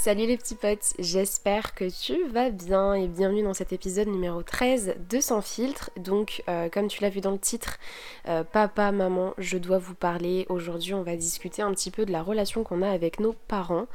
Salut 0.00 0.26
les 0.26 0.36
petits 0.36 0.54
potes, 0.54 0.94
j'espère 1.00 1.74
que 1.74 1.90
tu 1.90 2.28
vas 2.28 2.50
bien 2.50 2.94
et 2.94 3.08
bienvenue 3.08 3.42
dans 3.42 3.52
cet 3.52 3.72
épisode 3.72 4.06
numéro 4.06 4.44
13 4.44 4.94
de 5.10 5.20
Sans 5.20 5.42
filtre. 5.42 5.90
Donc 5.96 6.44
euh, 6.48 6.68
comme 6.68 6.86
tu 6.86 7.02
l'as 7.02 7.08
vu 7.08 7.20
dans 7.20 7.32
le 7.32 7.38
titre, 7.38 7.78
euh, 8.28 8.44
papa, 8.44 8.92
maman, 8.92 9.34
je 9.38 9.58
dois 9.58 9.78
vous 9.78 9.96
parler. 9.96 10.46
Aujourd'hui 10.50 10.94
on 10.94 11.02
va 11.02 11.16
discuter 11.16 11.62
un 11.62 11.72
petit 11.72 11.90
peu 11.90 12.06
de 12.06 12.12
la 12.12 12.22
relation 12.22 12.62
qu'on 12.62 12.80
a 12.82 12.88
avec 12.88 13.18
nos 13.18 13.32
parents. 13.48 13.86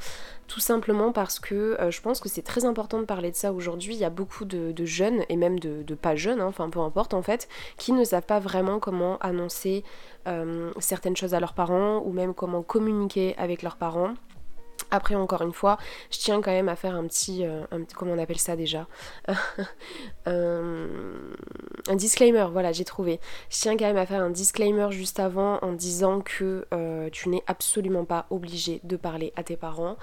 Tout 0.49 0.59
simplement 0.59 1.13
parce 1.13 1.39
que 1.39 1.77
euh, 1.79 1.89
je 1.89 2.01
pense 2.01 2.19
que 2.19 2.27
c'est 2.27 2.41
très 2.41 2.65
important 2.65 2.99
de 2.99 3.05
parler 3.05 3.31
de 3.31 3.37
ça 3.37 3.53
aujourd'hui. 3.53 3.95
Il 3.95 4.01
y 4.01 4.05
a 4.05 4.09
beaucoup 4.09 4.43
de, 4.43 4.73
jeunes 4.83 5.23
et 5.29 5.37
même 5.37 5.57
de, 5.57 5.95
pas 5.95 6.17
jeunes, 6.17 6.41
hein, 6.41 6.47
enfin 6.47 6.69
peu 6.69 6.79
importe 6.79 7.13
en 7.13 7.21
fait, 7.21 7.47
qui 7.77 7.93
ne 7.93 8.03
savent 8.03 8.25
pas 8.25 8.39
vraiment 8.39 8.79
comment 8.79 9.17
annoncer 9.19 9.85
certaines 10.79 11.15
choses 11.15 11.33
à 11.33 11.39
leurs 11.39 11.53
parents 11.53 12.01
ou 12.05 12.11
même 12.11 12.33
comment 12.33 12.61
communiquer 12.61 13.35
avec 13.37 13.61
leurs 13.61 13.77
parents. 13.77 14.15
Après, 14.93 15.15
encore 15.15 15.41
une 15.41 15.53
fois, 15.53 15.79
je 16.11 16.19
tiens 16.19 16.39
quand 16.39 16.51
même 16.51 16.69
à 16.69 16.75
faire 16.75 16.93
un 16.93 17.07
petit. 17.07 17.43
Euh, 17.43 17.63
comment 17.95 18.13
on 18.13 18.19
appelle 18.19 18.37
ça 18.37 18.55
déjà 18.55 18.85
Un 20.27 21.95
disclaimer, 21.95 22.45
voilà, 22.51 22.71
j'ai 22.71 22.85
trouvé. 22.85 23.19
Je 23.49 23.57
tiens 23.57 23.75
quand 23.75 23.85
même 23.85 23.97
à 23.97 24.05
faire 24.05 24.21
un 24.21 24.29
disclaimer 24.29 24.91
juste 24.91 25.19
avant 25.19 25.57
en 25.63 25.71
disant 25.71 26.21
que 26.21 26.67
euh, 26.75 27.09
tu 27.11 27.29
n'es 27.29 27.41
absolument 27.47 28.05
pas 28.05 28.27
obligé 28.29 28.81
de 28.83 28.95
parler 28.95 29.33
à 29.35 29.41
tes 29.41 29.57
parents. 29.57 29.97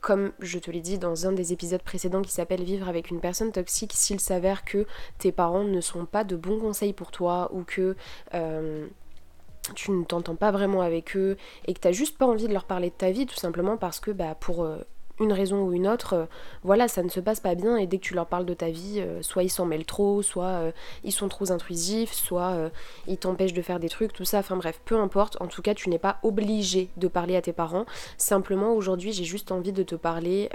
Comme 0.00 0.32
je 0.40 0.58
te 0.58 0.68
l'ai 0.72 0.80
dit 0.80 0.98
dans 0.98 1.28
un 1.28 1.32
des 1.32 1.52
épisodes 1.52 1.82
précédents 1.82 2.22
qui 2.22 2.32
s'appelle 2.32 2.64
Vivre 2.64 2.88
avec 2.88 3.10
une 3.10 3.20
personne 3.20 3.52
toxique, 3.52 3.92
s'il 3.94 4.18
s'avère 4.18 4.64
que 4.64 4.84
tes 5.18 5.30
parents 5.30 5.62
ne 5.62 5.80
sont 5.80 6.06
pas 6.06 6.24
de 6.24 6.34
bons 6.34 6.58
conseils 6.58 6.92
pour 6.92 7.12
toi 7.12 7.50
ou 7.52 7.62
que. 7.62 7.94
Tu 9.74 9.90
ne 9.92 10.04
t'entends 10.04 10.36
pas 10.36 10.50
vraiment 10.50 10.82
avec 10.82 11.16
eux 11.16 11.36
et 11.66 11.74
que 11.74 11.80
tu 11.80 11.94
juste 11.94 12.18
pas 12.18 12.26
envie 12.26 12.48
de 12.48 12.52
leur 12.52 12.64
parler 12.64 12.90
de 12.90 12.94
ta 12.94 13.10
vie 13.10 13.26
tout 13.26 13.36
simplement 13.36 13.76
parce 13.76 13.98
que 13.98 14.10
bah, 14.10 14.34
pour 14.38 14.62
euh, 14.62 14.78
une 15.20 15.32
raison 15.32 15.62
ou 15.62 15.72
une 15.72 15.88
autre, 15.88 16.12
euh, 16.12 16.26
voilà, 16.64 16.86
ça 16.86 17.02
ne 17.02 17.08
se 17.08 17.20
passe 17.20 17.40
pas 17.40 17.54
bien 17.54 17.78
et 17.78 17.86
dès 17.86 17.96
que 17.96 18.04
tu 18.04 18.14
leur 18.14 18.26
parles 18.26 18.44
de 18.44 18.52
ta 18.52 18.68
vie, 18.68 18.96
euh, 18.98 19.22
soit 19.22 19.42
ils 19.42 19.48
s'en 19.48 19.64
mêlent 19.64 19.86
trop, 19.86 20.20
soit 20.20 20.72
ils 21.02 21.12
sont 21.12 21.28
trop 21.28 21.50
intrusifs, 21.50 22.12
soit 22.12 22.70
ils 23.06 23.16
t'empêchent 23.16 23.54
de 23.54 23.62
faire 23.62 23.80
des 23.80 23.88
trucs, 23.88 24.12
tout 24.12 24.26
ça, 24.26 24.40
enfin 24.40 24.56
bref, 24.56 24.80
peu 24.84 24.98
importe, 24.98 25.40
en 25.40 25.46
tout 25.46 25.62
cas 25.62 25.72
tu 25.72 25.88
n'es 25.88 25.98
pas 25.98 26.18
obligé 26.22 26.90
de 26.98 27.08
parler 27.08 27.36
à 27.36 27.42
tes 27.42 27.52
parents, 27.52 27.86
simplement 28.18 28.74
aujourd'hui 28.74 29.12
j'ai 29.12 29.24
juste 29.24 29.50
envie 29.50 29.72
de 29.72 29.82
te 29.82 29.94
parler 29.94 30.50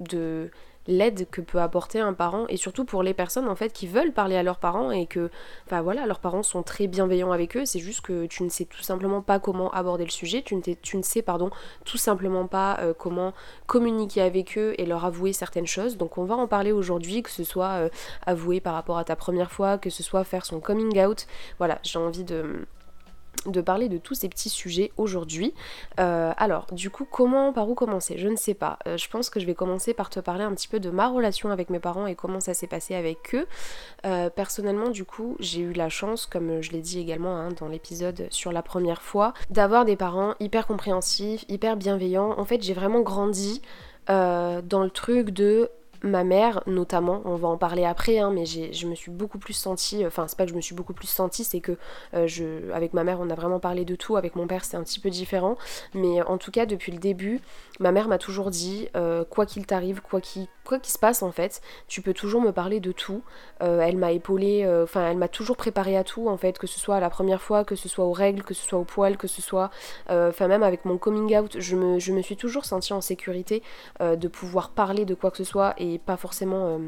de 0.00 0.50
l'aide 0.86 1.28
que 1.30 1.40
peut 1.40 1.60
apporter 1.60 2.00
un 2.00 2.12
parent 2.12 2.46
et 2.48 2.56
surtout 2.56 2.84
pour 2.84 3.02
les 3.02 3.14
personnes 3.14 3.48
en 3.48 3.56
fait 3.56 3.72
qui 3.72 3.86
veulent 3.86 4.12
parler 4.12 4.36
à 4.36 4.42
leurs 4.42 4.58
parents 4.58 4.90
et 4.90 5.06
que 5.06 5.30
enfin 5.66 5.82
voilà 5.82 6.06
leurs 6.06 6.18
parents 6.18 6.42
sont 6.42 6.62
très 6.62 6.86
bienveillants 6.86 7.32
avec 7.32 7.56
eux. 7.56 7.64
C'est 7.64 7.78
juste 7.78 8.02
que 8.02 8.26
tu 8.26 8.42
ne 8.42 8.48
sais 8.48 8.64
tout 8.64 8.82
simplement 8.82 9.22
pas 9.22 9.38
comment 9.38 9.70
aborder 9.72 10.04
le 10.04 10.10
sujet. 10.10 10.42
Tu 10.42 10.56
ne, 10.56 10.60
tu 10.60 11.02
sais 11.02 11.22
pardon 11.22 11.50
tout 11.84 11.98
simplement 11.98 12.46
pas 12.46 12.78
euh, 12.80 12.92
comment 12.96 13.32
communiquer 13.66 14.22
avec 14.22 14.58
eux 14.58 14.74
et 14.78 14.86
leur 14.86 15.04
avouer 15.04 15.32
certaines 15.32 15.66
choses. 15.66 15.96
Donc 15.96 16.18
on 16.18 16.24
va 16.24 16.36
en 16.36 16.46
parler 16.46 16.72
aujourd'hui 16.72 17.22
que 17.22 17.30
ce 17.30 17.44
soit 17.44 17.72
euh, 17.72 17.88
avouer 18.26 18.60
par 18.60 18.74
rapport 18.74 18.98
à 18.98 19.04
ta 19.04 19.16
première 19.16 19.50
fois 19.50 19.78
que 19.78 19.90
ce 19.90 20.02
soit 20.02 20.24
faire 20.24 20.44
son 20.44 20.60
coming 20.60 20.98
out. 21.04 21.26
Voilà 21.58 21.78
j'ai 21.82 21.98
envie 21.98 22.24
de 22.24 22.66
de 23.46 23.60
parler 23.60 23.88
de 23.88 23.98
tous 23.98 24.14
ces 24.14 24.28
petits 24.28 24.48
sujets 24.48 24.92
aujourd'hui. 24.96 25.54
Euh, 26.00 26.32
alors, 26.36 26.66
du 26.72 26.90
coup, 26.90 27.06
comment, 27.10 27.52
par 27.52 27.68
où 27.68 27.74
commencer? 27.74 28.16
Je 28.18 28.28
ne 28.28 28.36
sais 28.36 28.54
pas. 28.54 28.78
Euh, 28.86 28.96
je 28.96 29.08
pense 29.08 29.30
que 29.30 29.40
je 29.40 29.46
vais 29.46 29.54
commencer 29.54 29.94
par 29.94 30.10
te 30.10 30.20
parler 30.20 30.44
un 30.44 30.54
petit 30.54 30.68
peu 30.68 30.80
de 30.80 30.90
ma 30.90 31.08
relation 31.08 31.50
avec 31.50 31.70
mes 31.70 31.80
parents 31.80 32.06
et 32.06 32.14
comment 32.14 32.40
ça 32.40 32.54
s'est 32.54 32.66
passé 32.66 32.94
avec 32.94 33.34
eux. 33.34 33.46
Euh, 34.06 34.30
personnellement, 34.30 34.90
du 34.90 35.04
coup, 35.04 35.36
j'ai 35.40 35.60
eu 35.60 35.72
la 35.72 35.88
chance, 35.88 36.26
comme 36.26 36.60
je 36.60 36.72
l'ai 36.72 36.80
dit 36.80 36.98
également 37.00 37.36
hein, 37.36 37.50
dans 37.58 37.68
l'épisode 37.68 38.26
sur 38.30 38.52
la 38.52 38.62
première 38.62 39.02
fois, 39.02 39.34
d'avoir 39.50 39.84
des 39.84 39.96
parents 39.96 40.34
hyper 40.40 40.66
compréhensifs, 40.66 41.44
hyper 41.48 41.76
bienveillants. 41.76 42.38
En 42.38 42.44
fait, 42.44 42.62
j'ai 42.62 42.74
vraiment 42.74 43.00
grandi 43.00 43.62
dans 44.06 44.82
le 44.82 44.90
truc 44.90 45.30
de 45.30 45.70
ma 46.04 46.22
mère 46.22 46.62
notamment, 46.66 47.22
on 47.24 47.34
va 47.36 47.48
en 47.48 47.56
parler 47.56 47.84
après, 47.84 48.18
hein, 48.18 48.30
mais 48.30 48.44
je 48.44 48.86
me 48.86 48.94
suis 48.94 49.10
beaucoup 49.10 49.38
plus 49.38 49.54
sentie, 49.54 50.06
enfin 50.06 50.28
c'est 50.28 50.36
pas 50.36 50.44
que 50.44 50.50
je 50.50 50.56
me 50.56 50.60
suis 50.60 50.74
beaucoup 50.74 50.92
plus 50.92 51.08
sentie, 51.08 51.44
c'est 51.44 51.60
que 51.60 51.76
euh, 52.12 52.70
avec 52.72 52.92
ma 52.92 53.04
mère 53.04 53.18
on 53.20 53.30
a 53.30 53.34
vraiment 53.34 53.58
parlé 53.58 53.84
de 53.84 53.96
tout, 53.96 54.16
avec 54.16 54.36
mon 54.36 54.46
père 54.46 54.64
c'est 54.64 54.76
un 54.76 54.82
petit 54.82 55.00
peu 55.00 55.10
différent, 55.10 55.56
mais 55.94 56.22
en 56.22 56.36
tout 56.38 56.50
cas 56.50 56.66
depuis 56.66 56.92
le 56.92 56.98
début, 56.98 57.40
ma 57.80 57.90
mère 57.90 58.06
m'a 58.08 58.18
toujours 58.18 58.50
dit, 58.50 58.88
euh, 58.96 59.24
quoi 59.24 59.46
qu'il 59.46 59.66
t'arrive, 59.66 60.02
quoi 60.02 60.20
qu'il 60.20 60.46
se 60.84 60.98
passe 60.98 61.22
en 61.22 61.32
fait, 61.32 61.62
tu 61.88 62.02
peux 62.02 62.12
toujours 62.12 62.42
me 62.42 62.52
parler 62.52 62.80
de 62.80 62.92
tout. 62.92 63.22
Euh, 63.62 63.80
elle 63.80 63.96
m'a 63.96 64.12
épaulée, 64.12 64.66
enfin 64.82 65.10
elle 65.10 65.16
m'a 65.16 65.28
toujours 65.28 65.56
préparé 65.56 65.96
à 65.96 66.04
tout 66.04 66.28
en 66.28 66.36
fait, 66.36 66.58
que 66.58 66.66
ce 66.66 66.78
soit 66.78 67.00
la 67.00 67.10
première 67.10 67.40
fois, 67.40 67.64
que 67.64 67.76
ce 67.76 67.88
soit 67.88 68.04
aux 68.04 68.12
règles, 68.12 68.42
que 68.42 68.52
ce 68.52 68.62
soit 68.66 68.78
au 68.78 68.84
poil, 68.84 69.16
que 69.16 69.26
ce 69.26 69.40
soit, 69.40 69.70
enfin 70.10 70.48
même 70.48 70.62
avec 70.62 70.84
mon 70.84 70.98
coming 70.98 71.34
out, 71.38 71.56
je 71.58 71.76
me, 71.76 71.98
je 71.98 72.12
me 72.12 72.20
suis 72.20 72.36
toujours 72.36 72.66
sentie 72.66 72.92
en 72.92 73.00
sécurité 73.00 73.62
de 74.00 74.28
pouvoir 74.28 74.70
parler 74.70 75.06
de 75.06 75.14
quoi 75.14 75.30
que 75.30 75.38
ce 75.38 75.44
soit 75.44 75.74
et 75.78 75.93
pas 75.98 76.16
forcément 76.16 76.66
euh, 76.66 76.78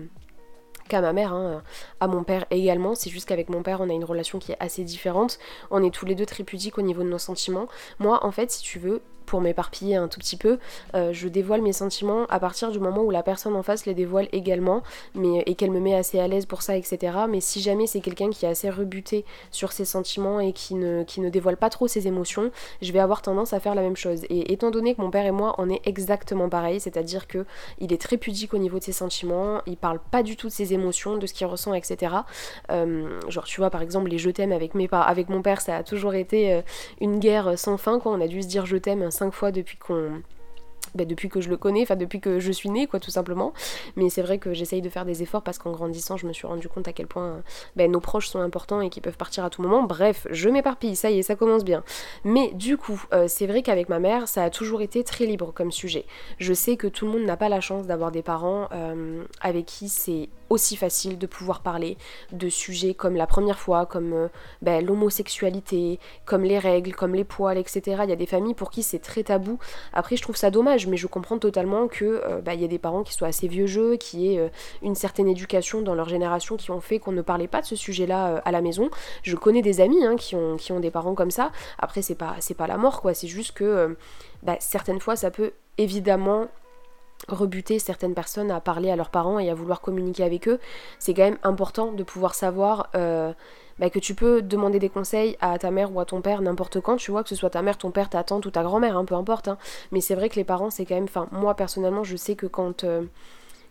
qu'à 0.89 1.01
ma 1.01 1.13
mère, 1.13 1.33
hein, 1.33 1.63
à 2.01 2.07
mon 2.07 2.25
père 2.25 2.47
également. 2.51 2.95
C'est 2.95 3.11
juste 3.11 3.29
qu'avec 3.29 3.49
mon 3.49 3.63
père, 3.63 3.81
on 3.81 3.91
a 3.91 3.93
une 3.93 4.05
relation 4.05 4.39
qui 4.39 4.53
est 4.53 4.57
assez 4.61 4.85
différente. 4.85 5.39
On 5.71 5.83
est 5.83 5.91
tous 5.91 6.07
les 6.07 6.15
deux 6.15 6.27
très 6.27 6.45
pudiques 6.45 6.79
au 6.79 6.83
niveau 6.83 7.03
de 7.03 7.09
nos 7.09 7.19
sentiments. 7.19 7.69
Moi, 7.99 8.25
en 8.25 8.31
fait, 8.31 8.51
si 8.51 8.63
tu 8.63 8.79
veux, 8.79 9.03
pour 9.27 9.41
m'éparpiller 9.41 9.97
un 9.97 10.09
tout 10.09 10.19
petit 10.19 10.37
peu, 10.37 10.59
euh, 10.95 11.13
je 11.13 11.29
dévoile 11.29 11.63
mes 11.63 11.73
sentiments 11.73 12.27
à 12.29 12.41
partir 12.41 12.71
du 12.71 12.79
moment 12.79 13.03
où 13.03 13.11
la 13.11 13.23
personne 13.23 13.55
en 13.55 13.63
face 13.63 13.87
les 13.87 13.95
dévoile 13.95 14.29
également, 14.33 14.83
mais, 15.15 15.43
et 15.47 15.55
qu'elle 15.55 15.71
me 15.71 15.81
met 15.81 15.95
assez 15.95 16.19
à 16.19 16.29
l'aise 16.29 16.47
pour 16.47 16.63
ça, 16.63 16.77
etc. 16.77 17.19
Mais 17.29 17.41
si 17.41 17.61
jamais 17.61 17.87
c'est 17.87 18.01
quelqu'un 18.01 18.31
qui 18.31 18.47
est 18.47 18.49
assez 18.49 18.71
rebuté 18.71 19.25
sur 19.51 19.73
ses 19.73 19.85
sentiments 19.85 20.41
et 20.41 20.53
qui 20.53 20.75
ne, 20.75 21.03
qui 21.05 21.21
ne 21.21 21.29
dévoile 21.29 21.57
pas 21.57 21.71
trop 21.71 21.89
ses 21.89 22.07
émotions, 22.07 22.51
je 22.83 22.93
vais 22.93 23.01
avoir 23.01 23.23
tendance 23.23 23.53
à 23.53 23.61
faire 23.61 23.75
la 23.75 23.83
même 23.83 23.97
chose. 23.97 24.25
Et 24.31 24.53
étant 24.53 24.71
donné 24.71 24.95
que 24.95 25.03
mon 25.03 25.11
père 25.11 25.27
et 25.27 25.33
moi, 25.33 25.55
on 25.59 25.69
est 25.69 25.81
exactement 25.87 26.49
pareil, 26.49 26.81
c'est-à-dire 26.81 27.27
que 27.27 27.45
il 27.79 27.93
est 27.93 28.01
très 28.01 28.17
pudique 28.17 28.55
au 28.55 28.59
niveau 28.59 28.79
de 28.79 28.85
ses 28.85 28.93
sentiments, 28.93 29.61
il 29.67 29.77
parle 29.77 29.99
pas 30.11 30.23
du 30.23 30.37
tout 30.37 30.47
de 30.47 30.53
ses 30.53 30.73
émotions, 30.73 31.17
de 31.17 31.27
ce 31.27 31.35
qu'il 31.35 31.47
ressent, 31.47 31.75
etc. 31.75 32.15
Euh, 32.71 33.21
genre, 33.29 33.45
tu 33.45 33.61
vois, 33.61 33.71
par 33.71 33.83
exemple, 33.83 34.11
les 34.11 34.19
je 34.19 34.31
t'aime 34.31 34.53
avec, 34.53 34.75
mes 34.75 34.89
avec 34.93 35.29
mon 35.29 35.43
père, 35.43 35.61
ça 35.61 35.77
a 35.77 35.83
toujours 35.83 36.15
été 36.15 36.53
euh, 36.53 36.63
une 37.01 37.19
guerre 37.19 37.59
sans 37.59 37.77
fin, 37.77 37.99
quand 37.99 38.13
on 38.13 38.21
a 38.21 38.29
dû 38.29 38.43
se 38.43 38.49
dire 38.49 38.67
je 38.67 38.77
t'aime 38.77 39.11
cinq 39.17 39.33
fois 39.33 39.51
depuis 39.51 39.79
qu'on 39.79 40.23
bah, 40.97 41.05
depuis 41.05 41.29
que 41.29 41.41
je 41.41 41.49
le 41.49 41.57
connais, 41.57 41.83
enfin 41.83 41.97
depuis 41.97 42.21
que 42.21 42.41
je 42.41 42.53
suis 42.53 42.71
née, 42.71 42.87
quoi, 42.87 43.01
tout 43.01 43.11
simplement. 43.11 43.53
Mais 43.97 44.11
c'est 44.11 44.23
vrai 44.23 44.39
que 44.39 44.55
j'essaye 44.55 44.83
de 44.83 44.89
faire 44.89 45.05
des 45.05 45.23
efforts 45.23 45.43
parce 45.43 45.59
qu'en 45.59 45.73
grandissant, 45.73 46.17
je 46.17 46.27
me 46.27 46.33
suis 46.33 46.47
rendu 46.47 46.69
compte 46.69 46.89
à 46.89 46.93
quel 46.93 47.07
point 47.07 47.43
bah, 47.77 47.89
nos 47.89 48.01
proches 48.01 48.29
sont 48.29 48.41
importants 48.41 48.81
et 48.81 48.91
qu'ils 48.91 49.03
peuvent 49.03 49.17
partir 49.17 49.45
à 49.45 49.51
tout 49.51 49.63
moment. 49.63 49.83
Bref, 49.83 50.27
je 50.31 50.49
m'éparpille, 50.49 50.97
ça 50.97 51.11
y 51.11 51.19
est, 51.19 51.23
ça 51.23 51.37
commence 51.37 51.65
bien. 51.65 51.85
Mais 52.25 52.53
du 52.55 52.77
coup, 52.77 53.03
euh, 53.13 53.27
c'est 53.29 53.47
vrai 53.47 53.63
qu'avec 53.63 53.89
ma 53.89 53.99
mère, 53.99 54.29
ça 54.29 54.45
a 54.45 54.51
toujours 54.51 54.83
été 54.83 55.05
très 55.05 55.27
libre 55.27 55.53
comme 55.53 55.73
sujet. 55.73 56.07
Je 56.39 56.53
sais 56.53 56.77
que 56.77 56.87
tout 56.87 57.07
le 57.07 57.13
monde 57.13 57.23
n'a 57.23 57.37
pas 57.37 57.49
la 57.49 57.61
chance 57.61 57.87
d'avoir 57.87 58.11
des 58.11 58.23
parents 58.23 58.69
euh, 58.73 59.25
avec 59.41 59.67
qui 59.67 59.89
c'est 59.89 60.29
aussi 60.49 60.77
facile 60.77 61.19
de 61.19 61.27
pouvoir 61.27 61.61
parler 61.61 61.97
de 62.33 62.49
sujets 62.49 62.95
comme 62.95 63.17
la 63.17 63.27
première 63.27 63.59
fois, 63.59 63.87
comme 63.87 64.13
euh, 64.13 64.29
ben, 64.63 64.85
l'homosexualité, 64.85 65.99
comme 66.25 66.45
les 66.45 66.59
règles, 66.59 66.95
comme 66.95 67.15
les 67.15 67.25
poils, 67.25 67.59
etc. 67.59 68.03
Il 68.05 68.11
y 68.11 68.13
a 68.13 68.17
des 68.17 68.27
familles 68.27 68.55
pour 68.55 68.71
qui 68.71 68.83
c'est 68.83 68.99
très 68.99 69.25
tabou. 69.25 69.59
Après, 69.93 70.17
je 70.17 70.23
trouve 70.23 70.37
ça 70.37 70.51
dommage, 70.51 70.86
mais 70.87 70.97
je 70.97 71.07
comprends 71.07 71.39
totalement 71.39 71.89
que 71.89 72.05
euh, 72.05 72.41
il 72.53 72.61
y 72.61 72.65
a 72.65 72.69
des 72.69 72.79
parents 72.79 73.03
qui 73.03 73.13
soient 73.13 73.29
assez 73.29 73.49
vieux 73.49 73.67
jeux, 73.67 73.97
qui 73.97 74.35
aient 74.35 74.39
euh, 74.39 74.49
une 74.83 74.95
certaine 74.95 75.29
éducation 75.29 75.83
dans 75.83 75.95
leur 75.95 76.09
génération 76.09 76.57
qui 76.57 76.71
ont 76.71 76.81
fait 76.81 76.99
qu'on 76.99 77.13
ne 77.13 77.23
parlait 77.23 77.49
pas 77.49 77.61
de 77.61 77.67
ce 77.67 77.77
sujet-là 77.77 78.43
à 78.45 78.51
la 78.53 78.61
maison. 78.61 78.91
Je 79.23 79.37
connais 79.37 79.63
des 79.63 79.81
amis 79.81 80.05
hein, 80.05 80.17
qui, 80.17 80.35
ont, 80.37 80.57
qui 80.57 80.73
ont 80.73 80.81
des 80.81 80.91
parents 80.91 81.15
comme 81.15 81.31
ça. 81.31 81.53
Après, 81.79 82.03
c'est 82.03 82.15
pas, 82.15 82.37
pas 82.57 82.67
la 82.67 82.77
mort, 82.77 83.01
quoi. 83.01 83.15
C'est 83.15 83.29
juste 83.29 83.53
que 83.53 83.97
ben, 84.43 84.57
certaines 84.61 85.01
fois, 85.01 85.17
ça 85.17 85.31
peut 85.31 85.53
évidemment 85.79 86.49
rebuter 87.29 87.79
certaines 87.79 88.15
personnes 88.15 88.51
à 88.51 88.61
parler 88.61 88.91
à 88.91 88.97
leurs 88.97 89.11
parents 89.11 89.39
et 89.39 89.51
à 89.51 89.55
vouloir 89.55 89.81
communiquer 89.81 90.23
avec 90.23 90.49
eux, 90.49 90.61
c'est 90.99 91.15
quand 91.15 91.25
même 91.25 91.39
important 91.43 91.93
de 91.93 92.03
pouvoir 92.03 92.35
savoir 92.35 92.91
euh, 92.95 93.33
bah, 93.79 93.91
que 93.91 93.99
tu 93.99 94.15
peux 94.15 94.43
demander 94.43 94.79
des 94.79 94.89
conseils 94.89 95.37
à 95.41 95.59
ta 95.59 95.71
mère 95.71 95.95
ou 95.95 96.01
à 96.01 96.05
ton 96.05 96.21
père 96.21 96.41
n'importe 96.43 96.81
quand, 96.81 96.97
tu 96.97 97.11
vois, 97.11 97.23
que 97.23 97.29
ce 97.29 97.35
soit 97.35 97.51
ta 97.51 97.63
mère, 97.63 97.77
ton 97.77 97.91
père, 97.91 98.09
ta 98.09 98.25
tante 98.25 98.47
ou 98.47 98.51
ta 98.51 98.63
grand-mère, 98.63 98.97
hein, 98.97 99.05
peu 99.05 99.15
importe. 99.15 99.49
Hein. 99.49 99.59
Mais 99.93 100.01
c'est 100.01 100.15
vrai 100.15 100.29
que 100.29 100.37
les 100.37 100.45
parents, 100.45 100.71
c'est 100.71 100.85
quand 100.87 100.95
même, 100.95 101.05
enfin, 101.05 101.29
moi 101.33 101.55
personnellement, 101.55 102.05
je 102.05 102.17
sais 102.17 102.37
que 102.37 102.47
quand, 102.47 102.85
euh, 102.85 103.03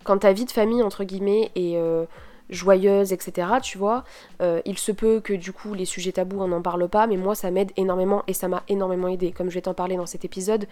quand 0.04 0.20
ta 0.20 0.34
vie 0.34 0.46
de 0.46 0.52
famille, 0.52 0.84
entre 0.84 1.04
guillemets, 1.04 1.52
est 1.56 1.78
euh, 1.78 2.06
joyeuse, 2.50 3.14
etc. 3.14 3.48
Tu 3.62 3.78
vois, 3.78 4.04
euh, 4.42 4.62
il 4.66 4.78
se 4.78 4.92
peut 4.92 5.20
que 5.20 5.34
du 5.34 5.52
coup 5.52 5.74
les 5.74 5.86
sujets 5.86 6.12
tabous 6.12 6.42
on 6.42 6.48
n'en 6.48 6.62
parle 6.62 6.88
pas, 6.88 7.08
mais 7.08 7.18
moi 7.18 7.36
ça 7.36 7.52
m'aide 7.52 7.72
énormément 7.78 8.24
et 8.28 8.34
ça 8.34 8.48
m'a 8.48 8.64
énormément 8.68 9.08
aidé. 9.08 9.32
Comme 9.32 9.50
je 9.50 9.56
vais 9.56 9.62
t'en 9.62 9.74
parler 9.74 9.96
dans 9.96 10.06
cet 10.06 10.26
épisode, 10.26 10.68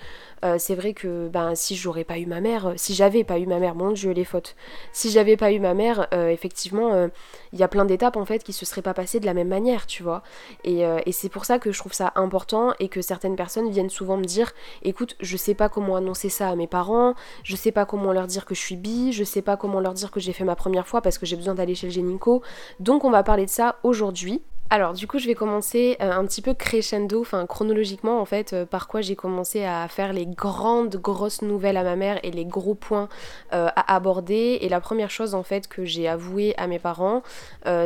euh, 0.45 0.57
c'est 0.59 0.75
vrai 0.75 0.93
que 0.93 1.27
ben 1.29 1.55
si 1.55 1.75
j'aurais 1.75 2.03
pas 2.03 2.19
eu 2.19 2.25
ma 2.25 2.41
mère, 2.41 2.67
euh, 2.67 2.73
si 2.75 2.93
j'avais 2.93 3.23
pas 3.23 3.39
eu 3.39 3.47
ma 3.47 3.59
mère, 3.59 3.75
mon 3.75 3.91
dieu 3.91 4.11
les 4.11 4.25
fautes. 4.25 4.55
Si 4.91 5.09
j'avais 5.09 5.37
pas 5.37 5.51
eu 5.51 5.59
ma 5.59 5.73
mère, 5.73 6.07
effectivement, 6.11 7.09
il 7.51 7.59
y 7.59 7.63
a 7.63 7.67
plein 7.67 7.85
d'étapes 7.85 8.17
en 8.17 8.25
fait 8.25 8.43
qui 8.43 8.53
se 8.53 8.65
seraient 8.65 8.81
pas 8.81 8.93
passées 8.93 9.19
de 9.19 9.25
la 9.25 9.33
même 9.33 9.47
manière, 9.47 9.87
tu 9.87 10.03
vois. 10.03 10.23
Et, 10.63 10.83
c'est 11.11 11.29
pour 11.29 11.45
ça 11.45 11.59
que 11.59 11.71
je 11.71 11.77
trouve 11.77 11.93
ça 11.93 12.11
important 12.15 12.73
et 12.79 12.89
que 12.89 13.01
certaines 13.01 13.35
personnes 13.35 13.69
viennent 13.69 13.89
souvent 13.89 14.17
me 14.17 14.23
dire, 14.23 14.51
écoute, 14.83 15.15
je 15.19 15.37
sais 15.37 15.53
pas 15.53 15.69
comment 15.69 15.95
annoncer 15.95 16.29
ça 16.29 16.49
à 16.49 16.55
mes 16.55 16.67
parents, 16.67 17.13
je 17.43 17.55
sais 17.55 17.71
pas 17.71 17.85
comment 17.85 18.11
leur 18.13 18.27
dire 18.27 18.45
que 18.45 18.55
je 18.55 18.59
suis 18.59 18.75
bi, 18.75 19.13
je 19.13 19.23
sais 19.23 19.41
pas 19.41 19.57
comment 19.57 19.79
leur 19.79 19.93
dire 19.93 20.11
que 20.11 20.19
j'ai 20.19 20.33
fait 20.33 20.43
ma 20.43 20.55
première 20.55 20.87
fois 20.87 21.01
parce 21.01 21.17
que 21.17 21.25
j'ai 21.25 21.35
besoin 21.35 21.53
aller 21.63 21.75
chez 21.75 21.87
le 21.87 21.93
génico. 21.93 22.41
Donc 22.79 23.03
on 23.03 23.11
va 23.11 23.23
parler 23.23 23.45
de 23.45 23.49
ça 23.49 23.77
aujourd'hui. 23.83 24.41
Alors 24.73 24.93
du 24.93 25.05
coup 25.05 25.19
je 25.19 25.27
vais 25.27 25.35
commencer 25.35 25.97
euh, 26.01 26.11
un 26.11 26.25
petit 26.25 26.41
peu 26.41 26.55
crescendo, 26.55 27.21
enfin 27.21 27.45
chronologiquement 27.45 28.19
en 28.19 28.25
fait, 28.25 28.53
euh, 28.53 28.65
par 28.65 28.87
quoi 28.87 29.01
j'ai 29.01 29.15
commencé 29.15 29.63
à 29.63 29.87
faire 29.87 30.13
les 30.13 30.25
grandes 30.25 30.95
grosses 30.95 31.43
nouvelles 31.43 31.77
à 31.77 31.83
ma 31.83 31.95
mère 31.95 32.19
et 32.23 32.31
les 32.31 32.43
gros 32.43 32.73
points 32.73 33.07
euh, 33.53 33.67
à 33.75 33.93
aborder. 33.93 34.57
Et 34.61 34.69
la 34.69 34.81
première 34.81 35.11
chose 35.11 35.35
en 35.35 35.43
fait 35.43 35.67
que 35.67 35.85
j'ai 35.85 36.07
avoué 36.07 36.55
à 36.57 36.65
mes 36.65 36.79
parents, 36.79 37.21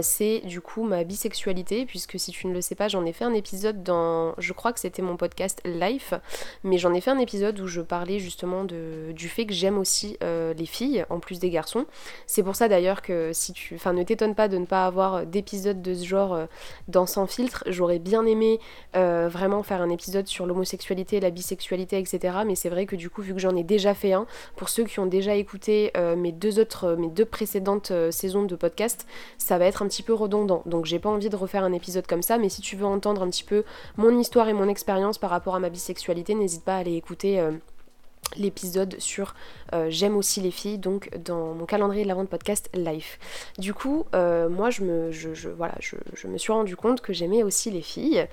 c'est 0.01 0.39
du 0.45 0.61
coup 0.61 0.83
ma 0.83 1.03
bisexualité, 1.03 1.85
puisque 1.85 2.17
si 2.17 2.31
tu 2.31 2.47
ne 2.47 2.53
le 2.53 2.61
sais 2.61 2.75
pas, 2.75 2.87
j'en 2.87 3.05
ai 3.05 3.11
fait 3.11 3.25
un 3.25 3.33
épisode 3.33 3.83
dans, 3.83 4.33
je 4.37 4.53
crois 4.53 4.71
que 4.71 4.79
c'était 4.79 5.01
mon 5.01 5.17
podcast 5.17 5.61
Life, 5.65 6.13
mais 6.63 6.77
j'en 6.77 6.93
ai 6.93 7.01
fait 7.01 7.11
un 7.11 7.19
épisode 7.19 7.59
où 7.59 7.67
je 7.67 7.81
parlais 7.81 8.19
justement 8.19 8.63
du 8.63 9.27
fait 9.27 9.45
que 9.45 9.53
j'aime 9.53 9.77
aussi 9.77 10.17
les 10.21 10.65
filles 10.65 11.05
en 11.09 11.19
plus 11.19 11.39
des 11.39 11.49
garçons. 11.49 11.85
C'est 12.27 12.43
pour 12.43 12.55
ça 12.55 12.69
d'ailleurs 12.69 13.01
que 13.01 13.31
si 13.33 13.51
tu, 13.51 13.75
enfin 13.75 13.91
ne 13.91 14.03
t'étonne 14.03 14.35
pas 14.35 14.47
de 14.47 14.57
ne 14.57 14.65
pas 14.65 14.85
avoir 14.85 15.25
d'épisode 15.25 15.81
de 15.81 15.93
ce 15.93 16.05
genre 16.05 16.47
dans 16.87 17.05
Sans 17.05 17.27
filtre. 17.27 17.63
J'aurais 17.67 17.99
bien 17.99 18.25
aimé 18.25 18.59
euh, 18.95 19.29
vraiment 19.31 19.63
faire 19.63 19.81
un 19.81 19.89
épisode 19.89 20.27
sur 20.27 20.45
l'homosexualité, 20.45 21.19
la 21.19 21.29
bisexualité, 21.29 21.97
etc. 21.97 22.39
Mais 22.45 22.55
c'est 22.55 22.69
vrai 22.69 22.85
que 22.85 22.95
du 22.95 23.09
coup, 23.09 23.21
vu 23.21 23.33
que 23.33 23.39
j'en 23.39 23.55
ai 23.55 23.63
déjà 23.63 23.93
fait 23.93 24.13
un, 24.13 24.25
pour 24.55 24.69
ceux 24.69 24.83
qui 24.83 24.99
ont 24.99 25.05
déjà 25.05 25.35
écouté 25.35 25.91
euh, 25.97 26.15
mes 26.15 26.31
deux 26.31 26.59
autres, 26.59 26.85
euh, 26.85 26.95
mes 26.95 27.09
deux 27.09 27.25
précédentes 27.25 27.91
saisons 28.11 28.43
de 28.43 28.55
podcast, 28.55 29.07
ça 29.37 29.57
va 29.57 29.65
être 29.65 29.81
un 29.81 29.87
petit 29.87 30.03
peu 30.03 30.13
redondant. 30.13 30.63
Donc 30.65 30.85
j'ai 30.85 30.99
pas 30.99 31.09
envie 31.09 31.29
de 31.29 31.35
refaire 31.35 31.63
un 31.63 31.73
épisode 31.73 32.07
comme 32.07 32.21
ça. 32.21 32.37
Mais 32.37 32.49
si 32.49 32.61
tu 32.61 32.75
veux 32.75 32.85
entendre 32.85 33.21
un 33.21 33.29
petit 33.29 33.43
peu 33.43 33.63
mon 33.97 34.17
histoire 34.17 34.49
et 34.49 34.53
mon 34.53 34.67
expérience 34.67 35.17
par 35.17 35.29
rapport 35.29 35.55
à 35.55 35.59
ma 35.59 35.69
bisexualité, 35.69 36.35
n'hésite 36.35 36.63
pas 36.63 36.75
à 36.75 36.77
aller 36.79 36.95
écouter 36.95 37.41
l'épisode 38.35 38.95
sur 38.99 39.35
J'aime 39.89 40.15
aussi 40.15 40.41
les 40.41 40.51
filles, 40.51 40.77
donc 40.77 41.09
dans 41.17 41.53
mon 41.53 41.65
calendrier 41.65 42.03
de 42.03 42.07
la 42.07 42.15
vente 42.15 42.29
podcast 42.29 42.69
Life. 42.73 43.19
Du 43.57 43.73
coup, 43.73 44.05
euh, 44.15 44.49
moi 44.49 44.69
je 44.69 44.83
me, 44.83 45.11
je, 45.11 45.49
voilà, 45.49 45.75
je, 45.79 46.27
me 46.27 46.37
suis 46.37 46.51
rendu 46.51 46.75
compte 46.75 47.01
que 47.01 47.13
j'aimais 47.13 47.43
aussi 47.43 47.71
les 47.71 47.81
filles. 47.81 48.27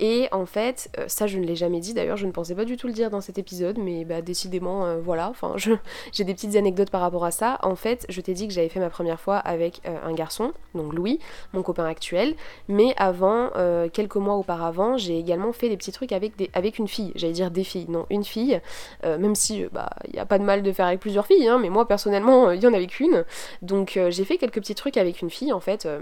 Et 0.00 0.28
en 0.32 0.46
fait, 0.46 0.90
euh, 0.98 1.04
ça 1.08 1.26
je 1.26 1.38
ne 1.38 1.44
l'ai 1.44 1.56
jamais 1.56 1.80
dit 1.80 1.94
d'ailleurs, 1.94 2.16
je 2.16 2.26
ne 2.26 2.32
pensais 2.32 2.54
pas 2.54 2.64
du 2.64 2.76
tout 2.76 2.86
le 2.86 2.92
dire 2.92 3.10
dans 3.10 3.20
cet 3.20 3.38
épisode, 3.38 3.78
mais 3.78 4.04
bah, 4.04 4.22
décidément, 4.22 4.98
voilà, 4.98 5.28
enfin 5.28 5.54
j'ai 6.12 6.24
des 6.24 6.34
petites 6.34 6.56
anecdotes 6.56 6.90
par 6.90 7.00
rapport 7.00 7.24
à 7.24 7.30
ça. 7.30 7.58
En 7.62 7.76
fait, 7.76 8.06
je 8.08 8.20
t'ai 8.20 8.34
dit 8.34 8.48
que 8.48 8.54
j'avais 8.54 8.68
fait 8.68 8.80
ma 8.80 8.90
première 8.90 9.20
fois 9.20 9.36
avec 9.38 9.82
un 9.86 10.12
garçon, 10.12 10.52
donc 10.74 10.94
Louis, 10.94 11.18
mon 11.52 11.62
copain 11.62 11.84
actuel, 11.84 12.34
mais 12.68 12.94
avant, 12.96 13.50
quelques 13.92 14.16
mois 14.16 14.34
auparavant, 14.34 14.96
j'ai 14.96 15.18
également 15.18 15.52
fait 15.52 15.68
des 15.68 15.76
petits 15.76 15.92
trucs 15.92 16.12
avec, 16.12 16.36
des, 16.36 16.50
avec 16.54 16.78
une 16.78 16.88
fille, 16.88 17.12
j'allais 17.14 17.32
dire 17.32 17.50
des 17.50 17.64
filles, 17.64 17.86
non, 17.88 18.06
une 18.10 18.24
fille, 18.24 18.60
même 19.04 19.34
si 19.34 19.58
euh, 19.68 19.68
bah 19.72 19.90
il 20.06 20.14
n'y 20.14 20.18
a 20.18 20.26
pas 20.26 20.38
de 20.38 20.44
mal 20.44 20.62
de 20.62 20.72
avec 20.86 21.00
plusieurs 21.00 21.26
filles, 21.26 21.48
hein, 21.48 21.58
mais 21.58 21.70
moi 21.70 21.86
personnellement 21.86 22.50
il 22.50 22.62
y 22.62 22.66
en 22.66 22.74
avait 22.74 22.86
qu'une. 22.86 23.24
Donc 23.62 23.96
euh, 23.96 24.10
j'ai 24.10 24.24
fait 24.24 24.36
quelques 24.38 24.60
petits 24.60 24.74
trucs 24.74 24.96
avec 24.96 25.22
une 25.22 25.30
fille 25.30 25.52
en 25.52 25.60
fait 25.60 25.86
euh, 25.86 26.00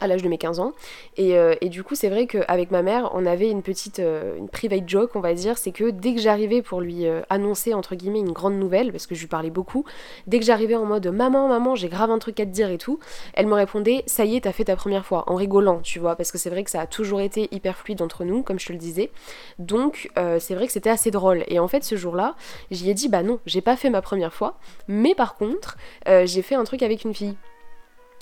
à 0.00 0.06
l'âge 0.06 0.22
de 0.22 0.28
mes 0.28 0.38
15 0.38 0.60
ans. 0.60 0.72
Euh, 1.18 1.54
et, 1.60 1.68
du 1.68 1.82
coup, 1.82 1.94
c'est 1.94 2.08
vrai 2.08 2.26
qu'avec 2.26 2.70
ma 2.70 2.82
mère, 2.82 3.10
on 3.14 3.26
avait 3.26 3.50
une 3.50 3.62
petite 3.62 3.98
euh, 3.98 4.36
une 4.36 4.48
private 4.48 4.88
joke, 4.88 5.10
on 5.14 5.20
va 5.20 5.34
dire, 5.34 5.58
c'est 5.58 5.72
que 5.72 5.90
dès 5.90 6.14
que 6.14 6.20
j'arrivais 6.20 6.62
pour 6.62 6.80
lui 6.80 7.06
euh, 7.06 7.22
annoncer, 7.30 7.74
entre 7.74 7.94
guillemets, 7.94 8.20
une 8.20 8.32
grande 8.32 8.54
nouvelle, 8.54 8.92
parce 8.92 9.06
que 9.06 9.14
je 9.14 9.20
lui 9.20 9.28
parlais 9.28 9.50
beaucoup, 9.50 9.84
dès 10.26 10.38
que 10.38 10.44
j'arrivais 10.44 10.76
en 10.76 10.84
mode 10.84 11.06
maman, 11.08 11.48
maman, 11.48 11.74
j'ai 11.74 11.88
grave 11.88 12.10
un 12.10 12.18
truc 12.18 12.38
à 12.40 12.44
te 12.44 12.50
dire 12.50 12.70
et 12.70 12.78
tout, 12.78 12.98
elle 13.34 13.46
me 13.46 13.54
répondait 13.54 14.02
ça 14.06 14.24
y 14.24 14.36
est, 14.36 14.42
t'as 14.42 14.52
fait 14.52 14.64
ta 14.64 14.76
première 14.76 15.04
fois, 15.04 15.24
en 15.26 15.34
rigolant, 15.34 15.80
tu 15.80 15.98
vois, 15.98 16.16
parce 16.16 16.32
que 16.32 16.38
c'est 16.38 16.50
vrai 16.50 16.64
que 16.64 16.70
ça 16.70 16.80
a 16.80 16.86
toujours 16.86 17.20
été 17.20 17.48
hyper 17.52 17.76
fluide 17.76 18.02
entre 18.02 18.24
nous, 18.24 18.42
comme 18.42 18.58
je 18.58 18.66
te 18.66 18.72
le 18.72 18.78
disais. 18.78 19.10
Donc, 19.58 20.10
c'est 20.38 20.54
vrai 20.54 20.66
que 20.66 20.72
c'était 20.72 20.90
assez 20.90 21.10
drôle. 21.10 21.44
Et 21.48 21.58
en 21.58 21.68
fait, 21.68 21.84
ce 21.84 21.96
jour-là, 21.96 22.34
j'y 22.70 22.90
ai 22.90 22.94
dit 22.94 23.08
bah 23.08 23.22
non, 23.22 23.40
j'ai 23.46 23.60
pas 23.60 23.76
fait 23.76 23.90
ma 23.90 24.02
première 24.02 24.32
fois, 24.32 24.58
mais 24.86 25.14
par 25.14 25.36
contre, 25.36 25.76
j'ai 26.06 26.42
fait 26.42 26.54
un 26.54 26.64
truc 26.64 26.82
avec 26.82 27.04
une 27.04 27.14
fille. 27.14 27.36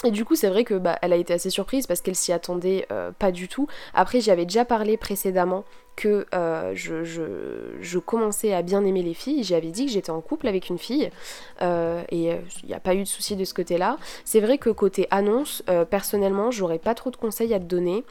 Et 0.05 0.11
du 0.11 0.25
coup, 0.25 0.37
c'est 0.37 0.49
vrai 0.49 0.65
que 0.65 0.75
bah, 0.75 0.99
elle 1.03 1.13
a 1.13 1.17
été 1.17 1.33
assez 1.33 1.51
surprise 1.51 1.87
parce 1.87 2.01
qu'elle 2.01 2.17
s'y 2.17 2.33
attendait 2.33 2.87
euh, 2.93 3.13
pas 3.19 3.33
du 3.33 3.49
tout. 3.49 3.67
Après, 3.95 4.21
j'y 4.21 4.31
avais 4.31 4.45
déjà 4.45 4.65
parlé 4.65 4.97
précédemment 4.97 5.65
que 5.97 6.27
euh, 6.35 6.73
je, 6.75 7.99
commençais 7.99 8.53
à 8.53 8.63
bien 8.63 8.85
aimer 8.85 9.03
les 9.03 9.15
filles. 9.15 9.43
J'avais 9.43 9.71
dit 9.71 9.87
que 9.87 9.93
j'étais 9.93 10.11
en 10.11 10.21
couple 10.21 10.47
avec 10.47 10.69
une 10.69 10.79
fille 10.79 11.11
euh, 11.63 12.03
et 12.11 12.37
il 12.63 12.69
n'y 12.69 12.75
a 12.75 12.81
pas 12.81 12.95
eu 12.95 13.01
de 13.01 13.09
souci 13.09 13.35
de 13.35 13.45
ce 13.45 13.55
côté-là. 13.55 13.97
C'est 14.25 14.41
vrai 14.41 14.59
que 14.59 14.71
côté 14.71 15.09
annonce, 15.11 15.65
personnellement, 15.91 16.51
j'aurais 16.51 16.79
pas 16.79 16.95
trop 16.95 17.11
de 17.11 17.17
conseils 17.17 17.53
à 17.55 17.59
te 17.59 17.65
donner 17.65 18.05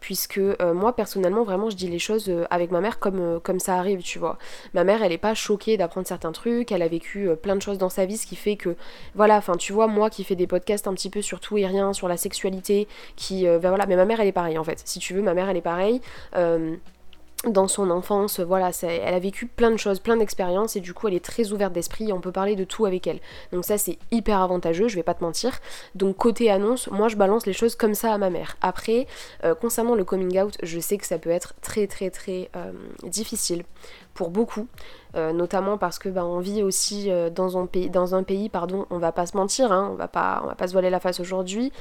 puisque 0.00 0.40
moi, 0.74 0.96
personnellement, 0.96 1.44
vraiment, 1.44 1.70
je 1.70 1.76
dis 1.76 1.88
les 1.88 1.98
choses 1.98 2.32
avec 2.50 2.70
ma 2.70 2.80
mère 2.80 2.98
comme, 2.98 3.40
ça 3.58 3.76
arrive, 3.76 4.02
tu 4.02 4.18
vois. 4.18 4.38
Ma 4.74 4.84
mère, 4.84 5.02
elle 5.02 5.12
est 5.12 5.18
pas 5.18 5.34
choquée 5.34 5.76
d'apprendre 5.76 6.06
certains 6.06 6.32
trucs, 6.32 6.72
elle 6.72 6.82
a 6.82 6.88
vécu 6.88 7.28
plein 7.40 7.54
de 7.54 7.62
choses 7.62 7.78
dans 7.78 7.88
sa 7.88 8.04
vie, 8.04 8.16
ce 8.16 8.26
qui 8.26 8.36
fait 8.36 8.56
que, 8.56 8.74
voilà, 9.14 9.36
enfin, 9.36 9.56
tu 9.56 9.72
vois, 9.72 9.86
moi 9.86 10.10
qui 10.10 10.24
fais 10.24 10.34
des 10.34 10.46
podcasts 10.46 10.88
un 10.88 10.94
petit 10.94 11.10
peu 11.10 11.22
sur 11.22 11.38
tout 11.40 11.58
et 11.58 11.66
rien, 11.66 11.92
sur 11.92 12.08
la 12.08 12.16
sexualité, 12.16 12.88
qui, 13.16 13.44
ben 13.44 13.68
voilà, 13.68 13.86
mais 13.86 13.96
ma 13.96 14.04
mère, 14.04 14.20
elle 14.20 14.28
est 14.28 14.32
pareille 14.32 14.58
en 14.58 14.64
fait. 14.64 14.82
Si 14.84 14.98
tu 14.98 15.14
veux, 15.14 15.22
ma 15.22 15.34
mère, 15.34 15.48
elle 15.48 15.56
est 15.56 15.60
pareille 15.60 16.00
dans 17.46 17.66
son 17.66 17.90
enfance, 17.90 18.38
voilà, 18.40 18.70
elle 18.82 19.14
a 19.14 19.18
vécu 19.18 19.46
plein 19.46 19.70
de 19.70 19.76
choses, 19.76 19.98
plein 19.98 20.16
d'expériences 20.16 20.76
et 20.76 20.80
du 20.80 20.94
coup 20.94 21.08
elle 21.08 21.14
est 21.14 21.24
très 21.24 21.50
ouverte 21.50 21.72
d'esprit 21.72 22.12
on 22.12 22.20
peut 22.20 22.32
parler 22.32 22.56
de 22.56 22.64
tout 22.64 22.86
avec 22.86 23.06
elle. 23.06 23.20
Donc 23.52 23.64
ça 23.64 23.78
c'est 23.78 23.98
hyper 24.10 24.40
avantageux, 24.40 24.88
je 24.88 24.96
vais 24.96 25.02
pas 25.02 25.14
te 25.14 25.24
mentir. 25.24 25.58
Donc 25.94 26.16
côté 26.16 26.50
annonce, 26.50 26.88
moi 26.90 27.08
je 27.08 27.16
balance 27.16 27.46
les 27.46 27.52
choses 27.52 27.74
comme 27.74 27.94
ça 27.94 28.12
à 28.12 28.18
ma 28.18 28.30
mère. 28.30 28.56
Après, 28.60 29.06
euh, 29.44 29.54
concernant 29.54 29.94
le 29.94 30.04
coming 30.04 30.40
out, 30.40 30.56
je 30.62 30.78
sais 30.78 30.98
que 30.98 31.06
ça 31.06 31.18
peut 31.18 31.30
être 31.30 31.54
très 31.60 31.86
très 31.86 32.10
très 32.10 32.50
euh, 32.56 32.72
difficile 33.02 33.64
pour 34.14 34.30
beaucoup, 34.30 34.68
euh, 35.16 35.32
notamment 35.32 35.78
parce 35.78 35.98
que 35.98 36.08
bah, 36.08 36.24
on 36.24 36.38
vit 36.38 36.62
aussi 36.62 37.10
dans, 37.34 37.58
un 37.58 37.66
pays, 37.66 37.90
dans 37.90 38.14
un 38.14 38.22
pays, 38.22 38.50
pardon, 38.50 38.86
on 38.90 38.98
va 38.98 39.10
pas 39.10 39.26
se 39.26 39.36
mentir, 39.36 39.72
hein, 39.72 39.88
on 39.92 39.96
va 39.96 40.06
pas, 40.06 40.40
on 40.44 40.46
va 40.46 40.54
pas 40.54 40.68
se 40.68 40.72
voiler 40.72 40.90
la 40.90 41.00
face 41.00 41.18
aujourd'hui. 41.18 41.72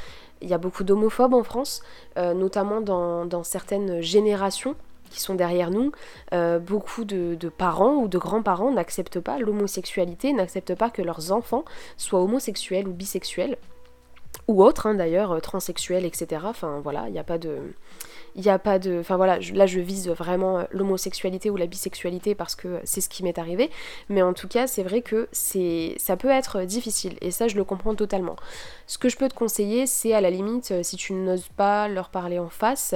Il 0.41 0.49
y 0.49 0.53
a 0.53 0.57
beaucoup 0.57 0.83
d'homophobes 0.83 1.35
en 1.35 1.43
France, 1.43 1.83
notamment 2.17 2.81
dans 2.81 3.43
certaines 3.43 4.01
générations 4.01 4.75
qui 5.11 5.19
sont 5.19 5.35
derrière 5.35 5.69
nous, 5.69 5.91
euh, 6.33 6.57
beaucoup 6.57 7.05
de, 7.05 7.37
parents 7.49 7.97
ou 7.97 8.07
de 8.07 8.17
grands-parents 8.17 8.71
n'acceptent 8.71 9.19
pas 9.19 9.37
l'homosexualité, 9.37 10.33
n'acceptent 10.33 10.75
pas 10.75 10.89
que 10.89 11.01
leurs 11.01 11.31
enfants 11.31 11.65
soient 11.97 12.21
homosexuels 12.21 12.87
ou 12.87 12.93
bisexuels, 12.93 13.57
ou 14.47 14.63
autres 14.63 14.87
hein, 14.87 14.95
d'ailleurs, 14.95 15.33
euh, 15.33 15.39
transsexuels, 15.39 16.05
etc. 16.05 16.41
Enfin 16.45 16.79
voilà, 16.81 17.07
il 17.07 17.11
n'y 17.11 17.19
a 17.19 17.23
pas 17.23 17.37
de 17.37 17.59
il 18.35 18.41
n'y 18.41 18.49
a 18.49 18.59
pas 18.59 18.79
de. 18.79 18.99
Enfin 18.99 19.17
voilà, 19.17 19.39
là 19.53 19.65
je 19.65 19.79
vise 19.79 20.09
vraiment 20.09 20.59
euh, 20.59 20.63
l'homosexualité 20.71 21.49
ou 21.49 21.57
la 21.57 21.65
bisexualité 21.67 22.35
parce 22.35 22.55
que 22.55 22.79
c'est 22.83 23.01
ce 23.01 23.09
qui 23.09 23.23
m'est 23.23 23.37
arrivé. 23.37 23.69
Mais 24.09 24.21
en 24.21 24.33
tout 24.33 24.47
cas, 24.47 24.67
c'est 24.67 24.83
vrai 24.83 25.01
que 25.01 25.27
ça 25.33 26.17
peut 26.17 26.29
être 26.29 26.61
difficile 26.61 27.17
et 27.21 27.31
ça 27.31 27.47
je 27.47 27.55
le 27.55 27.63
comprends 27.63 27.95
totalement. 27.95 28.35
Ce 28.87 28.97
que 28.97 29.09
je 29.09 29.17
peux 29.17 29.29
te 29.29 29.33
conseiller, 29.33 29.87
c'est 29.87 30.13
à 30.13 30.21
la 30.21 30.29
limite, 30.29 30.71
euh, 30.71 30.83
si 30.83 30.97
tu 30.97 31.13
n'oses 31.13 31.47
pas 31.55 31.87
leur 31.87 32.09
parler 32.09 32.39
en 32.39 32.49
face, 32.49 32.93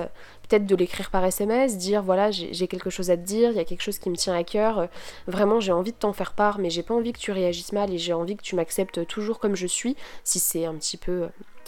peut-être 0.48 0.66
de 0.66 0.76
l'écrire 0.76 1.10
par 1.10 1.24
SMS, 1.24 1.78
dire 1.78 2.04
voilà, 2.04 2.32
j'ai 2.32 2.68
quelque 2.68 2.90
chose 2.90 3.12
à 3.12 3.18
te 3.18 3.24
dire, 3.24 3.52
il 3.52 3.58
y 3.58 3.60
a 3.60 3.66
quelque 3.66 3.82
chose 3.82 3.98
qui 3.98 4.10
me 4.10 4.16
tient 4.16 4.36
à 4.36 4.44
cœur, 4.44 4.80
euh, 4.80 4.88
vraiment 5.28 5.60
j'ai 5.60 5.72
envie 5.72 5.92
de 5.92 5.98
t'en 5.98 6.14
faire 6.14 6.34
part, 6.34 6.60
mais 6.60 6.70
j'ai 6.70 6.84
pas 6.84 6.94
envie 6.94 7.14
que 7.14 7.20
tu 7.20 7.32
réagisses 7.32 7.72
mal 7.72 7.94
et 7.94 7.98
j'ai 7.98 8.14
envie 8.14 8.36
que 8.36 8.44
tu 8.44 8.56
m'acceptes 8.56 9.08
toujours 9.08 9.40
comme 9.40 9.56
je 9.56 9.68
suis, 9.68 9.96
si 10.24 10.40
c'est 10.40 10.66
un 10.66 10.76
petit 10.76 10.98
peu 10.98 11.28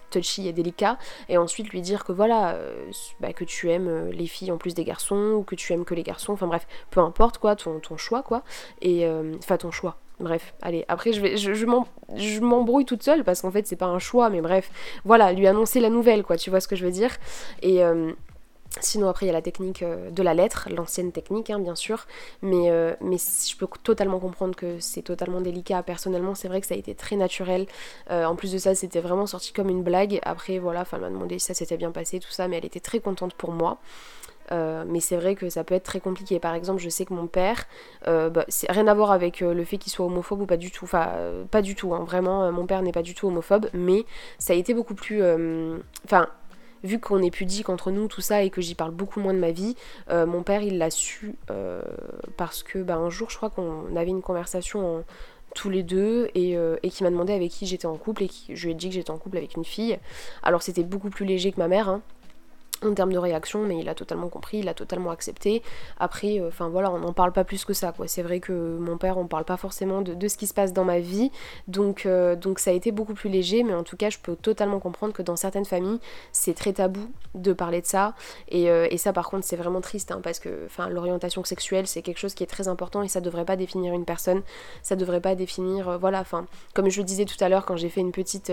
touchy 0.10 0.48
et 0.48 0.54
délicat, 0.54 0.98
et 1.30 1.38
ensuite 1.38 1.70
lui 1.70 1.82
dire 1.82 2.04
que 2.04 2.12
voilà, 2.12 2.52
euh, 2.52 2.92
bah, 3.20 3.34
que 3.34 3.44
tu 3.44 3.70
aimes 3.72 3.88
euh, 3.88 4.12
les 4.12 4.28
filles 4.28 4.52
en 4.52 4.58
plus 4.58 4.74
des 4.74 4.84
garçons, 4.84 5.34
ou 5.38 5.44
que 5.44 5.56
tu 5.56 5.74
aimes 5.74 5.86
que 5.86 5.94
les 5.96 6.04
garçons, 6.04 6.34
enfin 6.34 6.48
bref, 6.48 6.68
peu 6.90 7.00
importe 7.00 7.38
quoi, 7.38 7.56
ton, 7.56 7.80
ton 7.80 7.98
choix 7.98 8.24
quoi, 8.24 8.44
et 8.82 9.06
euh, 9.06 9.34
enfin 9.40 9.58
ton 9.58 9.72
choix. 9.72 9.98
Bref, 10.20 10.56
allez, 10.64 10.84
après 10.88 11.14
je 11.14 11.22
vais 11.22 11.38
je, 11.38 11.54
je 11.54 12.40
m'embrouille 12.40 12.86
toute 12.86 13.04
seule 13.04 13.24
parce 13.24 13.42
qu'en 13.42 13.52
fait 13.52 13.68
c'est 13.68 13.76
pas 13.76 13.86
un 13.86 14.00
choix, 14.00 14.32
mais 14.32 14.42
bref, 14.42 14.72
voilà, 15.06 15.32
lui 15.32 15.46
annoncer 15.46 15.80
la 15.80 15.90
nouvelle 15.90 16.24
quoi, 16.24 16.38
tu 16.38 16.50
vois 16.50 16.60
ce 16.60 16.68
que 16.68 16.76
je 16.76 16.84
veux 16.84 16.92
dire. 16.92 17.12
Et 17.62 17.84
Sinon 18.82 19.10
après 19.10 19.26
il 19.26 19.30
y 19.30 19.32
a 19.32 19.34
la 19.34 19.42
technique 19.42 19.84
euh, 19.84 20.10
de 20.10 20.24
la 20.24 20.34
lettre, 20.34 20.70
l'ancienne 20.72 21.12
technique 21.12 21.50
hein, 21.50 21.60
bien 21.60 21.76
sûr, 21.76 22.06
mais, 22.42 22.70
euh, 22.70 22.94
je 23.02 23.56
peux 23.56 23.68
totalement 23.84 24.20
comprendre 24.20 24.56
que 24.56 24.80
c'est 24.80 25.02
totalement 25.02 25.42
délicat. 25.42 25.84
Personnellement 25.84 26.36
c'est 26.36 26.48
vrai 26.48 26.62
que 26.62 26.68
ça 26.68 26.76
a 26.76 26.78
été 26.78 26.96
très 26.96 27.16
naturel. 27.16 27.66
Euh, 28.12 28.26
en 28.26 28.36
plus 28.36 28.52
de 28.52 28.58
ça 28.58 28.76
c'était 28.76 29.02
vraiment 29.02 29.26
sorti 29.26 29.54
comme 29.54 29.70
une 29.70 29.84
blague. 29.84 30.20
Après 30.24 30.60
voilà, 30.60 30.86
elle 30.92 31.02
m'a 31.02 31.10
demandé 31.10 31.40
si 31.40 31.48
ça 31.48 31.54
s'était 31.54 31.78
bien 31.78 31.92
passé, 31.92 32.20
tout 32.20 32.32
ça, 32.32 32.48
mais 32.48 32.58
elle 32.58 32.66
était 32.66 32.80
très 32.80 33.00
contente 33.00 33.34
pour 33.34 33.52
moi. 33.52 33.80
mais 34.52 35.02
c'est 35.02 35.18
vrai 35.18 35.36
que 35.36 35.50
ça 35.50 35.64
peut 35.64 35.76
être 35.76 35.84
très 35.84 36.00
compliqué. 36.00 36.40
Par 36.40 36.56
exemple, 36.56 36.82
je 36.82 36.90
sais 36.90 37.06
que 37.06 37.14
mon 37.14 37.28
père, 37.28 37.66
bah, 38.06 38.46
c'est 38.48 38.72
rien 38.72 38.88
à 38.88 38.94
voir 38.94 39.12
avec 39.12 39.42
le 39.42 39.64
fait 39.66 39.78
qu'il 39.78 39.92
soit 39.92 40.06
homophobe 40.06 40.42
ou 40.42 40.46
pas 40.46 40.58
du 40.58 40.72
tout. 40.72 40.86
Enfin, 40.86 41.10
pas 41.52 41.62
du 41.62 41.76
tout. 41.76 41.94
Hein. 41.94 42.04
Vraiment, 42.06 42.52
mon 42.52 42.66
père 42.66 42.82
n'est 42.82 42.94
pas 42.94 43.04
du 43.04 43.14
tout 43.14 43.28
homophobe, 43.28 43.68
mais 43.74 44.06
ça 44.40 44.54
a 44.54 44.56
été 44.56 44.74
beaucoup 44.74 44.96
plus. 44.96 45.22
Enfin, 46.06 46.28
vu 46.84 47.00
qu'on 47.00 47.22
est 47.22 47.32
pudique 47.32 47.70
entre 47.70 47.92
nous, 47.92 48.08
tout 48.08 48.22
ça, 48.22 48.44
et 48.44 48.50
que 48.50 48.62
j'y 48.62 48.76
parle 48.76 48.92
beaucoup 48.92 49.20
moins 49.20 49.34
de 49.34 49.40
ma 49.40 49.52
vie, 49.52 49.76
euh, 50.10 50.26
mon 50.26 50.44
père 50.44 50.62
il 50.62 50.78
l'a 50.78 50.90
su 50.90 51.36
euh, 51.50 51.82
parce 52.38 52.64
que 52.64 52.80
bah, 52.80 52.96
un 52.96 53.10
jour 53.10 53.30
je 53.30 53.38
crois 53.38 53.50
qu'on 53.50 53.96
avait 53.96 54.10
une 54.10 54.22
conversation 54.22 55.04
tous 55.56 55.70
les 55.70 55.84
deux 55.84 56.30
euh, 56.38 56.78
et, 56.84 56.90
qui 56.90 57.04
m'a 57.04 57.10
demandé 57.10 57.34
avec 57.34 57.52
qui 57.52 57.66
j'étais 57.66 57.88
en 57.88 57.98
couple 57.98 58.24
et 58.24 58.30
je 58.50 58.66
lui 58.66 58.72
ai 58.72 58.76
dit 58.76 58.90
que 58.90 58.96
j'étais 58.96 59.12
en 59.12 59.18
couple 59.18 59.38
avec 59.38 59.56
une 59.56 59.66
fille. 59.66 59.98
Alors 60.44 60.62
c'était 60.62 60.84
beaucoup 60.84 61.10
plus 61.10 61.26
léger 61.26 61.52
que 61.52 61.60
ma 61.60 61.68
mère, 61.68 61.90
hein, 61.90 62.02
en 62.84 62.94
termes 62.94 63.12
de 63.12 63.18
réaction, 63.18 63.64
mais 63.64 63.80
il 63.80 63.90
a 63.90 63.96
totalement 63.96 64.30
compris, 64.30 64.60
il 64.60 64.70
a 64.70 64.74
totalement 64.74 65.12
accepté. 65.12 65.64
Après, 66.00 66.40
euh, 66.40 66.48
enfin 66.48 66.70
voilà, 66.70 66.92
on 66.92 67.00
n'en 67.00 67.14
parle 67.14 67.32
pas 67.32 67.44
plus 67.44 67.66
que 67.66 67.74
ça, 67.74 67.92
quoi. 67.92 68.08
C'est 68.08 68.22
vrai 68.22 68.40
que 68.40 68.78
mon 68.78 68.98
père, 68.98 69.18
on 69.18 69.28
parle 69.28 69.46
pas 69.46 69.58
forcément 69.58 70.02
de, 70.02 70.28
ce 70.28 70.38
qui 70.38 70.48
se 70.48 70.54
passe 70.54 70.74
dans 70.74 70.84
ma 70.84 71.00
vie, 71.00 71.32
donc, 71.68 72.06
euh, 72.06 72.36
donc 72.36 72.60
ça 72.60 72.72
a 72.72 72.74
été 72.74 72.92
beaucoup 72.92 73.14
plus 73.14 73.30
léger, 73.30 73.64
mais 73.64 73.74
en 73.74 73.84
tout 73.84 73.98
cas, 73.98 74.10
je 74.10 74.18
peux 74.20 74.36
totalement 74.36 74.80
comprendre 74.80 75.14
que 75.14 75.22
dans 75.22 75.36
certaines 75.36 75.66
familles, 75.66 76.00
c'est 76.32 76.54
très 76.54 76.74
tabou 76.74 77.10
de 77.34 77.54
parler 77.54 77.82
de 77.82 77.88
ça, 77.88 78.14
et, 78.50 78.70
euh, 78.70 78.88
ça, 78.98 79.14
par 79.14 79.30
contre, 79.30 79.46
c'est 79.46 79.56
vraiment 79.56 79.82
triste, 79.82 80.12
hein, 80.12 80.22
parce 80.24 80.40
que, 80.40 80.68
l'orientation 80.90 81.44
sexuelle, 81.44 81.86
c'est 81.88 82.02
quelque 82.02 82.18
chose 82.18 82.34
qui 82.34 82.44
est 82.44 82.48
très 82.48 82.68
important, 82.68 83.04
et 83.04 83.08
ça 83.08 83.22
devrait 83.22 83.46
pas 83.46 83.56
définir 83.56 83.94
une 83.94 84.06
personne, 84.06 84.42
ça 84.82 84.96
devrait 84.96 85.22
pas 85.22 85.36
définir, 85.36 86.00
voilà, 86.00 86.20
enfin, 86.20 86.48
comme 86.74 86.90
je 86.90 87.00
le 87.00 87.06
disais 87.06 87.26
tout 87.26 87.42
à 87.42 87.48
l'heure 87.50 87.66
quand 87.66 87.78
j'ai 87.78 87.90
fait 87.90 88.02
une 88.02 88.12
petite 88.12 88.52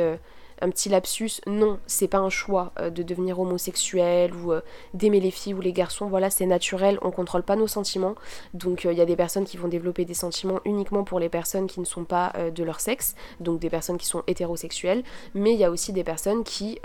un 0.60 0.70
petit 0.70 0.88
lapsus, 0.88 1.40
non, 1.46 1.78
c'est 1.86 2.08
pas 2.08 2.18
un 2.18 2.30
choix 2.30 2.72
euh, 2.78 2.90
de 2.90 3.02
devenir 3.02 3.38
homosexuel 3.40 4.34
ou 4.34 4.52
euh, 4.52 4.60
d'aimer 4.94 5.20
les 5.20 5.30
filles 5.30 5.54
ou 5.54 5.60
les 5.60 5.72
garçons, 5.72 6.06
voilà, 6.06 6.30
c'est 6.30 6.46
naturel, 6.46 6.98
on 7.02 7.10
contrôle 7.10 7.42
pas 7.42 7.56
nos 7.56 7.66
sentiments. 7.66 8.14
Donc 8.54 8.86
euh, 8.86 8.92
il 8.92 8.98
y 8.98 9.02
a 9.02 9.06
des 9.06 9.16
personnes 9.16 9.44
qui 9.44 9.56
vont 9.56 9.68
développer 9.68 10.04
des 10.04 10.14
sentiments 10.14 10.60
uniquement 10.64 11.04
pour 11.04 11.20
les 11.20 11.28
personnes 11.28 11.66
qui 11.66 11.80
ne 11.80 11.84
sont 11.84 12.04
pas 12.04 12.32
de 12.54 12.64
leur 12.64 12.80
sexe, 12.80 13.14
donc 13.40 13.60
des 13.60 13.70
personnes 13.70 13.98
qui 13.98 14.06
sont 14.06 14.22
hétérosexuelles, 14.26 15.02
mais 15.34 15.52
il 15.52 15.58
y 15.58 15.64
a 15.64 15.70
aussi 15.70 15.92
des 15.92 16.04
personnes 16.04 16.44
qui 16.44 16.78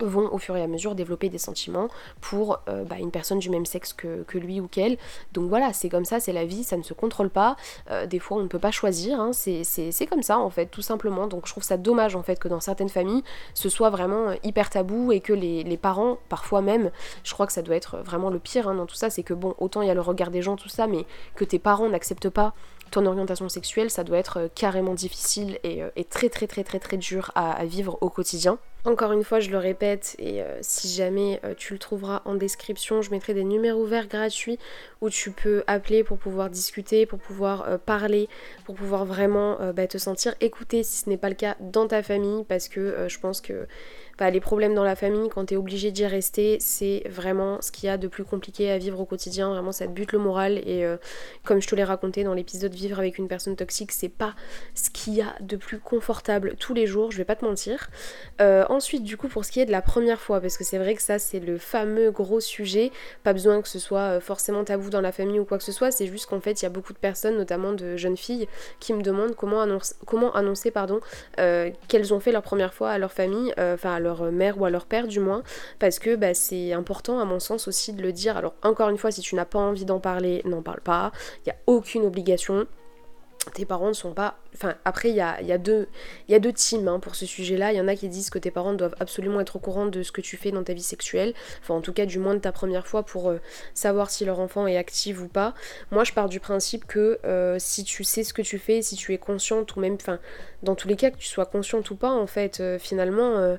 vont 0.00 0.32
au 0.32 0.38
fur 0.38 0.56
et 0.56 0.62
à 0.62 0.66
mesure 0.66 0.94
développer 0.94 1.28
des 1.28 1.38
sentiments 1.38 1.88
pour 2.20 2.60
euh, 2.68 2.84
bah, 2.84 2.96
une 2.98 3.10
personne 3.10 3.38
du 3.38 3.50
même 3.50 3.66
sexe 3.66 3.92
que, 3.92 4.24
lui 4.36 4.60
ou 4.60 4.68
qu'elle. 4.68 4.98
Donc 5.32 5.48
voilà, 5.48 5.72
c'est 5.72 5.88
comme 5.88 6.04
ça, 6.04 6.20
c'est 6.20 6.32
la 6.32 6.44
vie, 6.44 6.64
ça 6.64 6.76
ne 6.76 6.82
se 6.82 6.92
contrôle 6.92 7.30
pas. 7.30 7.56
Euh, 7.90 8.06
des 8.06 8.18
fois, 8.18 8.36
on 8.38 8.42
ne 8.42 8.48
peut 8.48 8.58
pas 8.58 8.70
choisir, 8.70 9.18
hein, 9.20 9.30
c'est 9.32 10.06
comme 10.08 10.22
ça 10.22 10.38
en 10.38 10.50
fait, 10.50 10.66
tout 10.66 10.82
simplement. 10.82 11.26
Donc 11.26 11.46
je 11.46 11.52
trouve 11.52 11.62
ça 11.62 11.76
dommage 11.76 12.16
en 12.16 12.22
fait 12.22 12.38
que 12.38 12.48
dans 12.48 12.60
certaines 12.60 12.88
familles, 12.88 13.22
ce 13.54 13.68
soit 13.68 13.90
vraiment 13.90 14.28
euh, 14.28 14.34
hyper 14.42 14.70
tabou 14.70 15.12
et 15.12 15.20
que 15.20 15.32
les, 15.32 15.76
parents, 15.76 16.18
parfois 16.28 16.62
même, 16.62 16.90
je 17.22 17.32
crois 17.32 17.46
que 17.46 17.52
ça 17.52 17.62
doit 17.62 17.76
être 17.76 17.98
vraiment 17.98 18.30
le 18.30 18.38
pire 18.38 18.68
hein, 18.68 18.74
dans 18.74 18.86
tout 18.86 18.94
ça, 18.94 19.10
c'est 19.10 19.22
que 19.22 19.34
bon, 19.34 19.54
autant 19.58 19.82
il 19.82 19.88
y 19.88 19.90
a 19.90 19.94
le 19.94 20.00
regard 20.00 20.30
des 20.30 20.42
gens, 20.42 20.56
tout 20.56 20.68
ça, 20.68 20.86
mais 20.86 21.04
que 21.34 21.44
tes 21.44 21.58
parents 21.58 21.88
n'acceptent 21.88 22.30
pas 22.30 22.54
ton 22.90 23.04
orientation 23.04 23.48
sexuelle, 23.48 23.90
ça 23.90 24.04
doit 24.04 24.18
être 24.18 24.48
carrément 24.54 24.94
difficile 24.94 25.58
et, 25.64 25.82
très 26.04 26.28
très 26.28 26.46
très 26.46 26.62
très 26.62 26.78
très 26.78 26.96
dur 26.96 27.32
à 27.34 27.64
vivre 27.64 27.98
au 28.00 28.08
quotidien. 28.10 28.58
Encore 28.86 29.10
une 29.10 29.24
fois, 29.24 29.40
je 29.40 29.50
le 29.50 29.58
répète, 29.58 30.14
et 30.20 30.42
euh, 30.42 30.58
si 30.60 30.86
jamais 30.86 31.40
euh, 31.42 31.54
tu 31.56 31.72
le 31.72 31.78
trouveras 31.80 32.22
en 32.24 32.36
description, 32.36 33.02
je 33.02 33.10
mettrai 33.10 33.34
des 33.34 33.42
numéros 33.42 33.84
verts 33.84 34.06
gratuits 34.06 34.60
où 35.00 35.10
tu 35.10 35.32
peux 35.32 35.64
appeler 35.66 36.04
pour 36.04 36.18
pouvoir 36.18 36.50
discuter, 36.50 37.04
pour 37.04 37.18
pouvoir 37.18 37.68
euh, 37.68 37.78
parler, 37.78 38.28
pour 38.64 38.76
pouvoir 38.76 39.04
vraiment 39.04 39.58
bah, 39.74 39.88
te 39.88 39.98
sentir 39.98 40.36
écouté 40.40 40.84
si 40.84 40.98
ce 40.98 41.10
n'est 41.10 41.16
pas 41.16 41.28
le 41.28 41.34
cas 41.34 41.56
dans 41.58 41.88
ta 41.88 42.00
famille, 42.04 42.44
parce 42.44 42.68
que 42.68 43.08
je 43.08 43.18
pense 43.18 43.40
que 43.40 43.66
les 44.18 44.40
problèmes 44.40 44.74
dans 44.74 44.84
la 44.84 44.96
famille, 44.96 45.28
quand 45.28 45.46
tu 45.46 45.54
es 45.54 45.56
obligé 45.56 45.90
d'y 45.90 46.06
rester, 46.06 46.56
c'est 46.58 47.02
vraiment 47.08 47.60
ce 47.60 47.70
qu'il 47.70 47.86
y 47.86 47.90
a 47.90 47.98
de 47.98 48.08
plus 48.08 48.24
compliqué 48.24 48.70
à 48.70 48.78
vivre 48.78 48.98
au 48.98 49.04
quotidien. 49.04 49.50
Vraiment, 49.50 49.72
ça 49.72 49.86
te 49.86 49.92
bute 49.92 50.12
le 50.12 50.18
moral. 50.18 50.58
Et 50.66 50.84
euh, 50.84 50.96
comme 51.44 51.60
je 51.60 51.68
te 51.68 51.74
l'ai 51.74 51.84
raconté 51.84 52.24
dans 52.24 52.32
l'épisode 52.32 52.72
Vivre 52.72 52.98
avec 52.98 53.18
une 53.18 53.28
personne 53.28 53.56
toxique, 53.56 53.92
c'est 53.92 54.08
pas 54.08 54.34
ce 54.74 54.88
qu'il 54.90 55.14
y 55.14 55.20
a 55.20 55.34
de 55.40 55.56
plus 55.56 55.78
confortable 55.78 56.54
tous 56.58 56.72
les 56.72 56.86
jours, 56.86 57.12
je 57.12 57.18
vais 57.18 57.24
pas 57.24 57.36
te 57.36 57.44
mentir. 57.44 57.88
Euh, 58.40 58.64
ensuite, 58.70 59.02
du 59.04 59.18
coup, 59.18 59.28
pour 59.28 59.44
ce 59.44 59.52
qui 59.52 59.60
est 59.60 59.66
de 59.66 59.70
la 59.70 59.82
première 59.82 60.20
fois, 60.20 60.40
parce 60.40 60.56
que 60.56 60.64
c'est 60.64 60.78
vrai 60.78 60.94
que 60.94 61.02
ça, 61.02 61.18
c'est 61.18 61.40
le 61.40 61.58
fameux 61.58 62.10
gros 62.10 62.40
sujet. 62.40 62.92
Pas 63.22 63.34
besoin 63.34 63.60
que 63.60 63.68
ce 63.68 63.78
soit 63.78 64.16
euh, 64.16 64.20
forcément 64.20 64.64
tabou 64.64 64.88
dans 64.88 65.02
la 65.02 65.12
famille 65.12 65.38
ou 65.40 65.44
quoi 65.44 65.58
que 65.58 65.64
ce 65.64 65.72
soit. 65.72 65.90
C'est 65.90 66.06
juste 66.06 66.26
qu'en 66.26 66.40
fait, 66.40 66.62
il 66.62 66.64
y 66.64 66.66
a 66.66 66.70
beaucoup 66.70 66.94
de 66.94 66.98
personnes, 66.98 67.36
notamment 67.36 67.72
de 67.72 67.96
jeunes 67.96 68.16
filles, 68.16 68.48
qui 68.80 68.94
me 68.94 69.02
demandent 69.02 69.34
comment, 69.34 69.60
annoncer, 69.60 70.70
pardon, 70.70 71.00
qu'elles 71.36 72.14
ont 72.14 72.20
fait 72.20 72.32
leur 72.32 72.42
première 72.42 72.72
fois 72.72 72.90
à 72.90 72.98
leur 72.98 73.12
famille, 73.12 73.52
enfin 73.58 73.94
leur 74.06 74.32
mère 74.32 74.60
ou 74.60 74.64
à 74.64 74.70
leur 74.70 74.86
père 74.86 75.06
du 75.06 75.20
moins, 75.20 75.42
parce 75.78 75.98
que 75.98 76.16
bah, 76.16 76.34
c'est 76.34 76.72
important 76.72 77.18
à 77.20 77.24
mon 77.24 77.40
sens 77.40 77.68
aussi 77.68 77.92
de 77.92 78.02
le 78.02 78.12
dire. 78.12 78.36
Alors 78.36 78.54
encore 78.62 78.88
une 78.88 78.98
fois, 78.98 79.10
si 79.10 79.20
tu 79.20 79.34
n'as 79.34 79.44
pas 79.44 79.58
envie 79.58 79.84
d'en 79.84 80.00
parler, 80.00 80.42
n'en 80.44 80.62
parle 80.62 80.80
pas, 80.80 81.12
il 81.38 81.48
n'y 81.48 81.52
a 81.52 81.56
aucune 81.66 82.04
obligation 82.04 82.66
tes 83.54 83.64
parents 83.64 83.88
ne 83.88 83.92
sont 83.92 84.12
pas. 84.12 84.38
Enfin, 84.54 84.74
après, 84.84 85.10
il 85.10 85.14
y 85.14 85.20
a, 85.20 85.40
y, 85.42 85.52
a 85.52 85.58
deux, 85.58 85.88
y 86.28 86.34
a 86.34 86.38
deux 86.38 86.52
teams 86.52 86.88
hein, 86.88 86.98
pour 86.98 87.14
ce 87.14 87.26
sujet-là. 87.26 87.72
Il 87.72 87.76
y 87.76 87.80
en 87.80 87.88
a 87.88 87.94
qui 87.94 88.08
disent 88.08 88.30
que 88.30 88.38
tes 88.38 88.50
parents 88.50 88.72
doivent 88.72 88.96
absolument 89.00 89.40
être 89.40 89.56
au 89.56 89.58
courant 89.58 89.86
de 89.86 90.02
ce 90.02 90.12
que 90.12 90.20
tu 90.20 90.36
fais 90.36 90.50
dans 90.50 90.64
ta 90.64 90.72
vie 90.72 90.82
sexuelle. 90.82 91.34
Enfin, 91.62 91.74
en 91.74 91.80
tout 91.80 91.92
cas, 91.92 92.06
du 92.06 92.18
moins 92.18 92.34
de 92.34 92.40
ta 92.40 92.52
première 92.52 92.86
fois 92.86 93.02
pour 93.04 93.30
euh, 93.30 93.38
savoir 93.74 94.10
si 94.10 94.24
leur 94.24 94.40
enfant 94.40 94.66
est 94.66 94.76
actif 94.76 95.20
ou 95.20 95.28
pas. 95.28 95.54
Moi, 95.90 96.04
je 96.04 96.12
pars 96.12 96.28
du 96.28 96.40
principe 96.40 96.86
que 96.86 97.18
euh, 97.24 97.56
si 97.58 97.84
tu 97.84 98.04
sais 98.04 98.24
ce 98.24 98.34
que 98.34 98.42
tu 98.42 98.58
fais, 98.58 98.82
si 98.82 98.96
tu 98.96 99.12
es 99.12 99.18
consciente 99.18 99.76
ou 99.76 99.80
même. 99.80 99.94
Enfin, 99.94 100.18
dans 100.62 100.74
tous 100.74 100.88
les 100.88 100.96
cas, 100.96 101.10
que 101.10 101.18
tu 101.18 101.28
sois 101.28 101.46
consciente 101.46 101.90
ou 101.90 101.96
pas, 101.96 102.10
en 102.10 102.26
fait, 102.26 102.60
euh, 102.60 102.78
finalement 102.78 103.56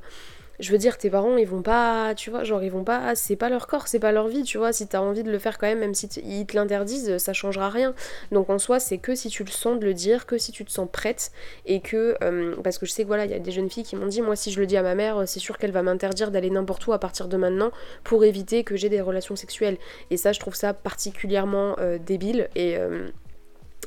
je 0.59 0.71
veux 0.71 0.77
dire, 0.77 0.97
tes 0.97 1.09
parents, 1.09 1.37
ils 1.37 1.47
vont 1.47 1.61
pas, 1.61 2.15
tu 2.15 2.31
vois, 2.31 2.43
genre, 2.43 2.63
ils 2.63 2.71
vont 2.71 2.83
pas, 2.83 3.15
c'est 3.15 3.35
pas 3.35 3.49
leur 3.49 3.67
corps, 3.67 3.87
c'est 3.87 3.99
pas 3.99 4.11
leur 4.11 4.27
vie, 4.27 4.43
tu 4.43 4.57
vois, 4.57 4.73
si 4.73 4.87
t'as 4.87 4.99
envie 4.99 5.23
de 5.23 5.31
le 5.31 5.39
faire 5.39 5.57
quand 5.57 5.67
même, 5.67 5.79
même 5.79 5.93
si 5.93 6.07
ils 6.23 6.45
te 6.45 6.55
l'interdisent, 6.55 7.17
ça 7.17 7.33
changera 7.33 7.69
rien. 7.69 7.93
Donc 8.31 8.49
en 8.49 8.57
soi, 8.57 8.79
c'est 8.79 8.97
que 8.97 9.13
si 9.13 9.29
tu 9.29 9.43
le 9.43 9.51
sens 9.51 9.79
de 9.79 9.85
le 9.85 9.93
dire, 9.93 10.25
que 10.25 10.37
si 10.37 10.51
tu 10.51 10.65
te 10.65 10.71
sens 10.71 10.87
prête, 10.91 11.31
et 11.65 11.79
que, 11.79 12.15
euh, 12.23 12.55
parce 12.63 12.77
que 12.77 12.85
je 12.85 12.91
sais 12.91 13.03
que 13.03 13.07
voilà, 13.07 13.25
il 13.25 13.31
y 13.31 13.35
a 13.35 13.39
des 13.39 13.51
jeunes 13.51 13.69
filles 13.69 13.83
qui 13.83 13.95
m'ont 13.95 14.07
dit, 14.07 14.21
moi, 14.21 14.35
si 14.35 14.51
je 14.51 14.59
le 14.59 14.65
dis 14.65 14.77
à 14.77 14.81
ma 14.81 14.95
mère, 14.95 15.27
c'est 15.27 15.39
sûr 15.39 15.57
qu'elle 15.57 15.71
va 15.71 15.83
m'interdire 15.83 16.31
d'aller 16.31 16.49
n'importe 16.49 16.85
où 16.87 16.93
à 16.93 16.99
partir 16.99 17.27
de 17.27 17.37
maintenant 17.37 17.71
pour 18.03 18.23
éviter 18.23 18.63
que 18.63 18.75
j'ai 18.75 18.89
des 18.89 19.01
relations 19.01 19.35
sexuelles. 19.35 19.77
Et 20.09 20.17
ça, 20.17 20.31
je 20.31 20.39
trouve 20.39 20.55
ça 20.55 20.73
particulièrement 20.73 21.75
euh, 21.79 21.97
débile, 21.99 22.49
et. 22.55 22.77
Euh, 22.77 23.09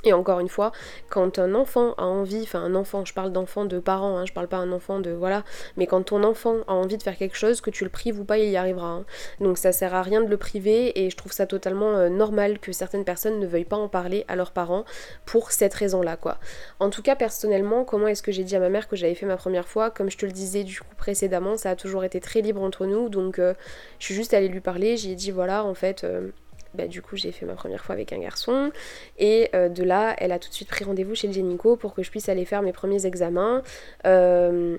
et 0.05 0.13
encore 0.13 0.41
une 0.41 0.49
fois, 0.49 0.73
quand 1.09 1.39
un 1.39 1.55
enfant 1.55 1.95
a 1.95 2.05
envie, 2.05 2.43
enfin 2.43 2.61
un 2.61 2.75
enfant, 2.75 3.05
je 3.05 3.13
parle 3.13 3.33
d'enfant 3.33 3.65
de 3.65 3.79
parents, 3.79 4.17
hein, 4.19 4.27
je 4.27 4.33
parle 4.33 4.49
pas 4.49 4.57
un 4.57 4.73
enfant 4.73 5.01
de 5.01 5.11
voilà, 5.11 5.45
mais 5.77 5.87
quand 5.87 6.03
ton 6.03 6.25
enfant 6.25 6.57
a 6.69 6.73
envie 6.73 6.97
de 6.97 7.03
faire 7.03 7.17
quelque 7.17 7.37
chose, 7.37 7.61
que 7.61 7.71
tu 7.71 7.85
le 7.85 7.91
prives 7.91 8.19
ou 8.19 8.25
pas, 8.25 8.39
il 8.39 8.49
y 8.49 8.57
arrivera. 8.57 8.89
Hein. 8.89 9.05
Donc 9.41 9.59
ça 9.59 9.73
sert 9.73 9.95
à 9.95 10.03
rien 10.03 10.23
de 10.23 10.29
le 10.29 10.37
priver 10.37 10.99
et 11.05 11.11
je 11.11 11.17
trouve 11.17 11.33
ça 11.33 11.47
totalement 11.47 11.97
euh, 11.97 12.09
normal 12.09 12.59
que 12.59 12.73
certaines 12.73 13.05
personnes 13.05 13.39
ne 13.39 13.47
veuillent 13.47 13.65
pas 13.65 13.77
en 13.77 13.89
parler 13.89 14.25
à 14.29 14.37
leurs 14.37 14.53
parents 14.53 14.85
pour 15.27 15.53
cette 15.53 15.75
raison-là, 15.75 16.17
quoi. 16.17 16.39
En 16.79 16.91
tout 16.91 17.03
cas, 17.03 17.17
personnellement, 17.17 17.85
comment 17.85 18.09
est-ce 18.09 18.23
que 18.23 18.33
j'ai 18.33 18.45
dit 18.45 18.57
à 18.57 18.61
ma 18.61 18.69
mère 18.69 18.89
que 18.89 18.97
j'avais 18.97 19.15
fait 19.15 19.27
ma 19.27 19.37
première 19.37 19.69
fois? 19.69 19.91
Comme 19.91 20.11
je 20.11 20.17
te 20.17 20.27
le 20.27 20.33
disais 20.33 20.65
du 20.65 20.81
coup 20.81 20.95
précédemment, 20.97 21.57
ça 21.57 21.71
a 21.71 21.77
toujours 21.77 22.05
été 22.05 22.21
très 22.21 22.41
libre 22.41 22.63
entre 22.63 22.87
nous, 22.87 23.09
donc 23.09 23.39
euh, 23.39 23.55
je 23.99 24.07
suis 24.07 24.15
juste 24.15 24.35
allée 24.35 24.49
lui 24.49 24.61
parler, 24.61 24.97
j'ai 24.97 25.15
dit 25.15 25.31
voilà, 25.31 25.65
en 25.65 25.75
fait. 25.75 26.05
Euh, 26.05 26.31
bah, 26.75 26.87
du 26.87 27.03
coup 27.03 27.17
j'ai 27.17 27.33
fait 27.33 27.47
ma 27.47 27.55
première 27.55 27.85
fois 27.85 27.95
avec 27.95 28.13
un 28.13 28.19
garçon 28.19 28.71
et 29.19 29.49
euh, 29.55 29.69
de 29.69 29.83
là 29.83 30.15
elle 30.19 30.33
a 30.33 30.39
tout 30.39 30.49
de 30.49 30.55
suite 30.55 30.69
pris 30.69 30.85
rendez-vous 30.85 31.15
chez 31.15 31.27
le 31.27 31.33
gynéco 31.33 31.77
pour 31.77 31.95
que 31.95 32.03
je 32.03 32.11
puisse 32.11 32.29
aller 32.29 32.45
faire 32.45 32.63
mes 32.63 32.73
premiers 32.73 33.07
examens. 33.07 33.63
Euh, 34.07 34.79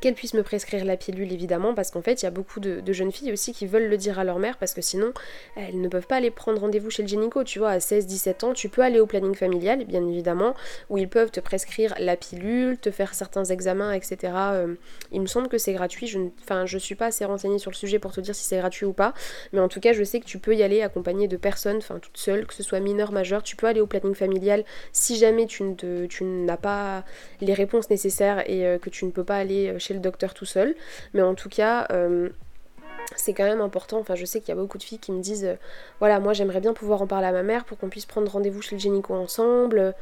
qu'elle 0.00 0.14
puisse 0.14 0.34
me 0.34 0.42
prescrire 0.42 0.84
la 0.84 0.96
pilule 0.96 1.32
évidemment 1.32 1.74
parce 1.74 1.90
qu'en 1.90 2.02
fait 2.02 2.22
il 2.22 2.24
y 2.24 2.28
a 2.28 2.30
beaucoup 2.30 2.60
de, 2.60 2.82
jeunes 2.92 3.12
filles 3.12 3.32
aussi 3.32 3.52
qui 3.52 3.66
veulent 3.66 3.88
le 3.88 3.96
dire 3.96 4.18
à 4.18 4.24
leur 4.24 4.38
mère 4.38 4.56
parce 4.58 4.74
que 4.74 4.80
sinon 4.80 5.12
elles 5.56 5.80
ne 5.80 5.88
peuvent 5.88 6.06
pas 6.06 6.16
aller 6.16 6.30
prendre 6.30 6.60
rendez-vous 6.60 6.90
chez 6.90 7.02
le 7.02 7.08
gynéco 7.08 7.44
tu 7.44 7.58
vois 7.58 7.70
à 7.70 7.78
16-17 7.78 8.44
ans 8.44 8.52
tu 8.52 8.68
peux 8.68 8.82
aller 8.82 9.00
au 9.00 9.06
planning 9.06 9.34
familial 9.34 9.84
bien 9.84 10.06
évidemment 10.06 10.54
où 10.90 10.98
ils 10.98 11.08
peuvent 11.08 11.30
te 11.30 11.40
prescrire 11.40 11.94
la 11.98 12.16
pilule 12.16 12.78
te 12.78 12.90
faire 12.90 13.14
certains 13.14 13.44
examens 13.44 13.92
etc 13.92 14.32
euh, 14.34 14.74
il 15.12 15.20
me 15.20 15.26
semble 15.26 15.48
que 15.48 15.58
c'est 15.58 15.72
gratuit 15.72 16.06
je 16.06 16.18
ne 16.18 16.78
suis 16.78 16.94
pas 16.94 17.06
assez 17.06 17.24
renseignée 17.24 17.58
sur 17.58 17.70
le 17.70 17.76
sujet 17.76 17.98
pour 17.98 18.12
te 18.12 18.20
dire 18.20 18.34
si 18.34 18.44
c'est 18.44 18.58
gratuit 18.58 18.86
ou 18.86 18.92
pas 18.92 19.14
mais 19.52 19.60
en 19.60 19.68
tout 19.68 19.80
cas 19.80 19.92
je 19.92 20.04
sais 20.04 20.20
que 20.20 20.26
tu 20.26 20.38
peux 20.38 20.54
y 20.54 20.62
aller 20.62 20.82
accompagné 20.82 21.28
de 21.28 21.36
personnes 21.36 21.78
enfin 21.78 21.98
toute 21.98 22.16
seule 22.16 22.46
que 22.46 22.54
ce 22.54 22.62
soit 22.62 22.80
mineur 22.80 23.12
majeur 23.12 23.42
tu 23.42 23.56
peux 23.56 23.66
aller 23.66 23.80
au 23.80 23.86
planning 23.86 24.14
familial 24.14 24.64
si 24.92 25.16
jamais 25.16 25.46
tu 25.46 25.64
n'as 26.22 26.56
pas 26.56 27.04
les 27.40 27.54
réponses 27.54 27.90
nécessaires 27.90 28.48
et 28.48 28.66
euh, 28.66 28.78
que 28.78 28.90
tu 28.90 29.04
ne 29.04 29.10
peux 29.10 29.24
pas 29.24 29.36
aller 29.36 29.68
euh, 29.68 29.75
chez 29.78 29.94
le 29.94 30.00
docteur 30.00 30.34
tout 30.34 30.44
seul. 30.44 30.74
Mais 31.14 31.22
en 31.22 31.34
tout 31.34 31.48
cas, 31.48 31.86
euh, 31.90 32.28
c'est 33.14 33.34
quand 33.34 33.44
même 33.44 33.60
important. 33.60 33.98
Enfin, 33.98 34.14
je 34.14 34.24
sais 34.24 34.40
qu'il 34.40 34.48
y 34.48 34.52
a 34.52 34.60
beaucoup 34.60 34.78
de 34.78 34.82
filles 34.82 34.98
qui 34.98 35.12
me 35.12 35.20
disent 35.20 35.44
euh, 35.44 35.54
voilà, 36.00 36.20
moi 36.20 36.32
j'aimerais 36.32 36.60
bien 36.60 36.74
pouvoir 36.74 37.02
en 37.02 37.06
parler 37.06 37.26
à 37.26 37.32
ma 37.32 37.42
mère 37.42 37.64
pour 37.64 37.78
qu'on 37.78 37.88
puisse 37.88 38.06
prendre 38.06 38.30
rendez-vous 38.30 38.62
chez 38.62 38.76
le 38.76 38.80
gynéco 38.80 39.14
ensemble 39.14 39.94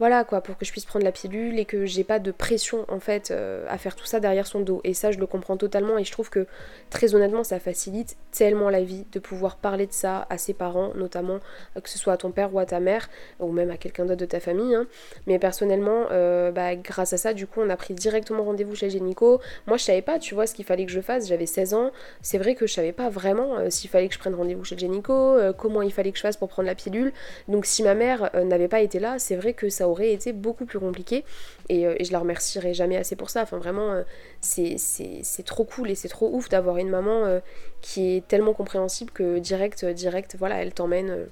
voilà 0.00 0.24
quoi, 0.24 0.40
pour 0.40 0.56
que 0.56 0.64
je 0.64 0.72
puisse 0.72 0.86
prendre 0.86 1.04
la 1.04 1.12
pilule 1.12 1.58
et 1.58 1.66
que 1.66 1.84
j'ai 1.84 2.04
pas 2.04 2.18
de 2.18 2.30
pression 2.30 2.86
en 2.88 3.00
fait 3.00 3.30
euh, 3.30 3.66
à 3.68 3.76
faire 3.76 3.94
tout 3.94 4.06
ça 4.06 4.18
derrière 4.18 4.46
son 4.46 4.60
dos. 4.60 4.80
Et 4.82 4.94
ça, 4.94 5.10
je 5.10 5.18
le 5.18 5.26
comprends 5.26 5.58
totalement 5.58 5.98
et 5.98 6.04
je 6.04 6.10
trouve 6.10 6.30
que 6.30 6.46
très 6.88 7.14
honnêtement, 7.14 7.44
ça 7.44 7.60
facilite 7.60 8.16
tellement 8.32 8.70
la 8.70 8.82
vie 8.82 9.04
de 9.12 9.18
pouvoir 9.18 9.56
parler 9.56 9.86
de 9.86 9.92
ça 9.92 10.26
à 10.30 10.38
ses 10.38 10.54
parents, 10.54 10.92
notamment 10.94 11.40
euh, 11.76 11.82
que 11.82 11.90
ce 11.90 11.98
soit 11.98 12.14
à 12.14 12.16
ton 12.16 12.30
père 12.30 12.54
ou 12.54 12.58
à 12.58 12.64
ta 12.64 12.80
mère 12.80 13.10
ou 13.40 13.52
même 13.52 13.70
à 13.70 13.76
quelqu'un 13.76 14.06
d'autre 14.06 14.20
de 14.20 14.24
ta 14.24 14.40
famille. 14.40 14.74
Hein. 14.74 14.86
Mais 15.26 15.38
personnellement, 15.38 16.06
euh, 16.12 16.50
bah, 16.50 16.76
grâce 16.76 17.12
à 17.12 17.18
ça, 17.18 17.34
du 17.34 17.46
coup, 17.46 17.60
on 17.60 17.68
a 17.68 17.76
pris 17.76 17.92
directement 17.92 18.42
rendez-vous 18.42 18.74
chez 18.74 18.88
Génico. 18.88 19.38
Moi, 19.66 19.76
je 19.76 19.84
savais 19.84 20.00
pas, 20.00 20.18
tu 20.18 20.34
vois, 20.34 20.46
ce 20.46 20.54
qu'il 20.54 20.64
fallait 20.64 20.86
que 20.86 20.92
je 20.92 21.02
fasse. 21.02 21.28
J'avais 21.28 21.44
16 21.44 21.74
ans. 21.74 21.90
C'est 22.22 22.38
vrai 22.38 22.54
que 22.54 22.66
je 22.66 22.72
savais 22.72 22.92
pas 22.92 23.10
vraiment 23.10 23.68
s'il 23.68 23.90
fallait 23.90 24.08
que 24.08 24.14
je 24.14 24.18
prenne 24.18 24.34
rendez-vous 24.34 24.64
chez 24.64 24.78
Génico, 24.78 25.36
comment 25.58 25.82
il 25.82 25.92
fallait 25.92 26.10
que 26.10 26.16
je 26.16 26.22
fasse 26.22 26.38
pour 26.38 26.48
prendre 26.48 26.68
la 26.68 26.74
pilule. 26.74 27.12
Donc, 27.48 27.66
si 27.66 27.82
ma 27.82 27.94
mère 27.94 28.30
n'avait 28.46 28.68
pas 28.68 28.80
été 28.80 28.98
là, 28.98 29.18
c'est 29.18 29.36
vrai 29.36 29.52
que 29.52 29.68
ça 29.68 29.89
aurait 29.90 30.12
été 30.12 30.32
beaucoup 30.32 30.64
plus 30.64 30.78
compliqué 30.78 31.24
euh, 31.70 31.94
et, 31.98 32.04
je 32.04 32.12
la 32.12 32.18
remercierai 32.18 32.74
jamais 32.74 32.96
assez 32.96 33.16
pour 33.16 33.30
ça. 33.30 33.42
Enfin 33.42 33.58
vraiment 33.58 33.92
euh, 33.92 34.02
c'est 34.40 35.44
trop 35.44 35.64
cool 35.64 35.90
et 35.90 35.94
c'est 35.94 36.08
trop 36.08 36.30
ouf 36.32 36.48
d'avoir 36.48 36.78
une 36.78 36.90
maman 36.90 37.24
euh, 37.24 37.40
qui 37.80 38.16
est 38.16 38.26
tellement 38.26 38.52
compréhensible 38.52 39.10
que 39.10 39.38
direct, 39.38 39.84
direct, 39.84 40.36
voilà, 40.38 40.62
elle 40.62 40.72
t'emmène 40.72 41.26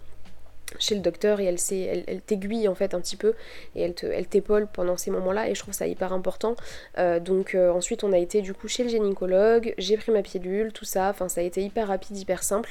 chez 0.78 0.94
le 0.94 1.00
docteur 1.00 1.40
et 1.40 1.44
elle, 1.46 1.56
elle, 1.70 2.04
elle 2.06 2.20
t'aiguille 2.20 2.68
en 2.68 2.74
fait 2.74 2.94
un 2.94 3.00
petit 3.00 3.16
peu 3.16 3.34
et 3.74 3.82
elle, 3.82 4.26
t'épaule 4.26 4.66
pendant 4.72 4.96
ces 4.96 5.10
moments-là 5.10 5.48
et 5.48 5.54
je 5.54 5.60
trouve 5.60 5.74
ça 5.74 5.86
hyper 5.86 6.12
important. 6.12 6.56
Euh, 6.98 7.20
donc 7.20 7.54
euh, 7.54 7.70
ensuite 7.70 8.04
on 8.04 8.12
a 8.12 8.18
été 8.18 8.42
du 8.42 8.52
coup 8.54 8.68
chez 8.68 8.82
le 8.82 8.88
gynécologue, 8.88 9.74
j'ai 9.78 9.96
pris 9.96 10.12
ma 10.12 10.22
pilule, 10.22 10.72
tout 10.72 10.84
ça, 10.84 11.08
enfin 11.08 11.28
ça 11.28 11.40
a 11.40 11.44
été 11.44 11.62
hyper 11.62 11.88
rapide, 11.88 12.16
hyper 12.16 12.42
simple. 12.42 12.70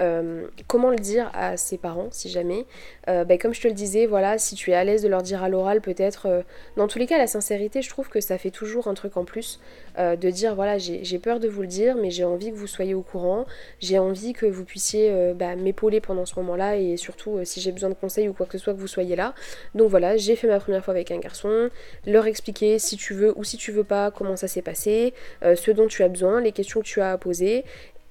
Euh, 0.00 0.46
comment 0.66 0.90
le 0.90 0.96
dire 0.96 1.30
à 1.34 1.56
ses 1.56 1.78
parents 1.78 2.08
si 2.10 2.28
jamais? 2.28 2.64
Bah, 3.06 3.38
Comme 3.38 3.52
je 3.52 3.60
te 3.60 3.68
le 3.68 3.74
disais, 3.74 4.06
voilà, 4.06 4.38
si 4.38 4.54
tu 4.54 4.70
es 4.70 4.74
à 4.74 4.84
l'aise 4.84 5.02
de 5.02 5.08
leur 5.08 5.22
dire 5.22 5.42
à 5.42 5.48
l'oral 5.48 5.80
peut-être, 5.80 6.44
dans 6.76 6.88
tous 6.88 6.98
les 6.98 7.06
cas 7.06 7.18
la 7.18 7.26
sincérité 7.26 7.82
je 7.82 7.88
trouve 7.90 8.08
que 8.08 8.20
ça 8.20 8.38
fait 8.38 8.50
toujours 8.50 8.88
un 8.88 8.94
truc 8.94 9.16
en 9.16 9.24
plus 9.24 9.60
de 9.98 10.30
dire 10.30 10.54
voilà 10.54 10.78
j'ai 10.78 11.18
peur 11.18 11.40
de 11.40 11.48
vous 11.48 11.62
le 11.62 11.68
dire 11.68 11.96
mais 11.96 12.10
j'ai 12.10 12.24
envie 12.24 12.50
que 12.50 12.56
vous 12.56 12.66
soyez 12.66 12.94
au 12.94 13.02
courant, 13.02 13.44
j'ai 13.80 13.98
envie 13.98 14.32
que 14.32 14.46
vous 14.46 14.64
puissiez 14.64 15.32
bah, 15.34 15.56
m'épauler 15.56 16.00
pendant 16.00 16.24
ce 16.24 16.34
moment-là 16.36 16.76
et 16.76 16.96
surtout 16.96 17.33
si 17.44 17.60
j'ai 17.60 17.72
besoin 17.72 17.88
de 17.90 17.94
conseils 17.94 18.28
ou 18.28 18.32
quoi 18.32 18.46
que 18.46 18.52
ce 18.52 18.58
soit 18.58 18.74
que 18.74 18.80
vous 18.80 18.86
soyez 18.86 19.16
là. 19.16 19.34
Donc 19.74 19.90
voilà, 19.90 20.16
j'ai 20.16 20.36
fait 20.36 20.46
ma 20.46 20.60
première 20.60 20.84
fois 20.84 20.94
avec 20.94 21.10
un 21.10 21.18
garçon, 21.18 21.70
leur 22.06 22.26
expliquer 22.26 22.78
si 22.78 22.96
tu 22.96 23.14
veux 23.14 23.32
ou 23.36 23.44
si 23.44 23.56
tu 23.56 23.72
veux 23.72 23.84
pas 23.84 24.10
comment 24.10 24.36
ça 24.36 24.48
s'est 24.48 24.62
passé, 24.62 25.14
euh, 25.42 25.56
ce 25.56 25.70
dont 25.70 25.86
tu 25.86 26.02
as 26.02 26.08
besoin, 26.08 26.40
les 26.40 26.52
questions 26.52 26.80
que 26.80 26.86
tu 26.86 27.00
as 27.00 27.12
à 27.12 27.18
poser. 27.18 27.64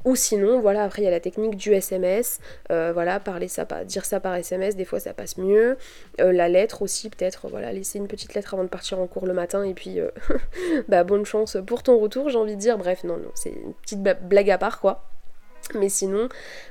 Ou 0.06 0.18
sinon, 0.18 0.60
voilà, 0.60 0.84
après 0.84 1.01
il 1.01 1.06
y 1.06 1.08
a 1.08 1.12
la 1.12 1.22
technique 1.22 1.56
du 1.56 1.74
SMS, 1.74 2.42
euh, 2.72 2.92
voilà, 2.94 3.22
parler 3.22 3.48
ça, 3.48 3.65
dire 3.86 4.03
ça 4.03 4.20
par 4.20 4.36
SMS, 4.36 4.75
des 4.75 4.84
fois 4.84 5.00
ça 5.00 5.13
passe 5.13 5.38
mieux. 5.38 5.77
Euh, 6.20 6.34
la 6.34 6.50
lettre 6.50 6.82
aussi, 6.82 7.10
peut-être, 7.10 7.48
voilà, 7.48 7.72
laisser 7.72 8.00
une 8.00 8.10
petite 8.10 8.34
lettre 8.34 8.53
avant 8.53 8.63
de 8.63 8.70
partir 8.70 9.00
en 9.00 9.08
cours 9.08 9.25
le 9.25 9.34
matin 9.34 9.63
et 9.63 9.74
puis, 9.74 10.00
bah 10.89 11.06
bonne 11.06 11.25
chance 11.25 11.56
pour 11.65 11.84
ton 11.84 11.98
retour, 12.00 12.27
j'ai 12.27 12.38
envie 12.38 12.56
de 12.56 12.60
dire. 12.60 12.77
Bref, 12.77 13.06
non, 13.06 13.15
non, 13.15 13.32
c'est 13.34 13.51
une 13.51 13.74
petite 13.82 14.01
blague 14.01 14.51
à 14.51 14.58
part, 14.58 14.82
quoi. 14.82 15.06
Mais 15.75 15.89
sinon, 15.89 16.27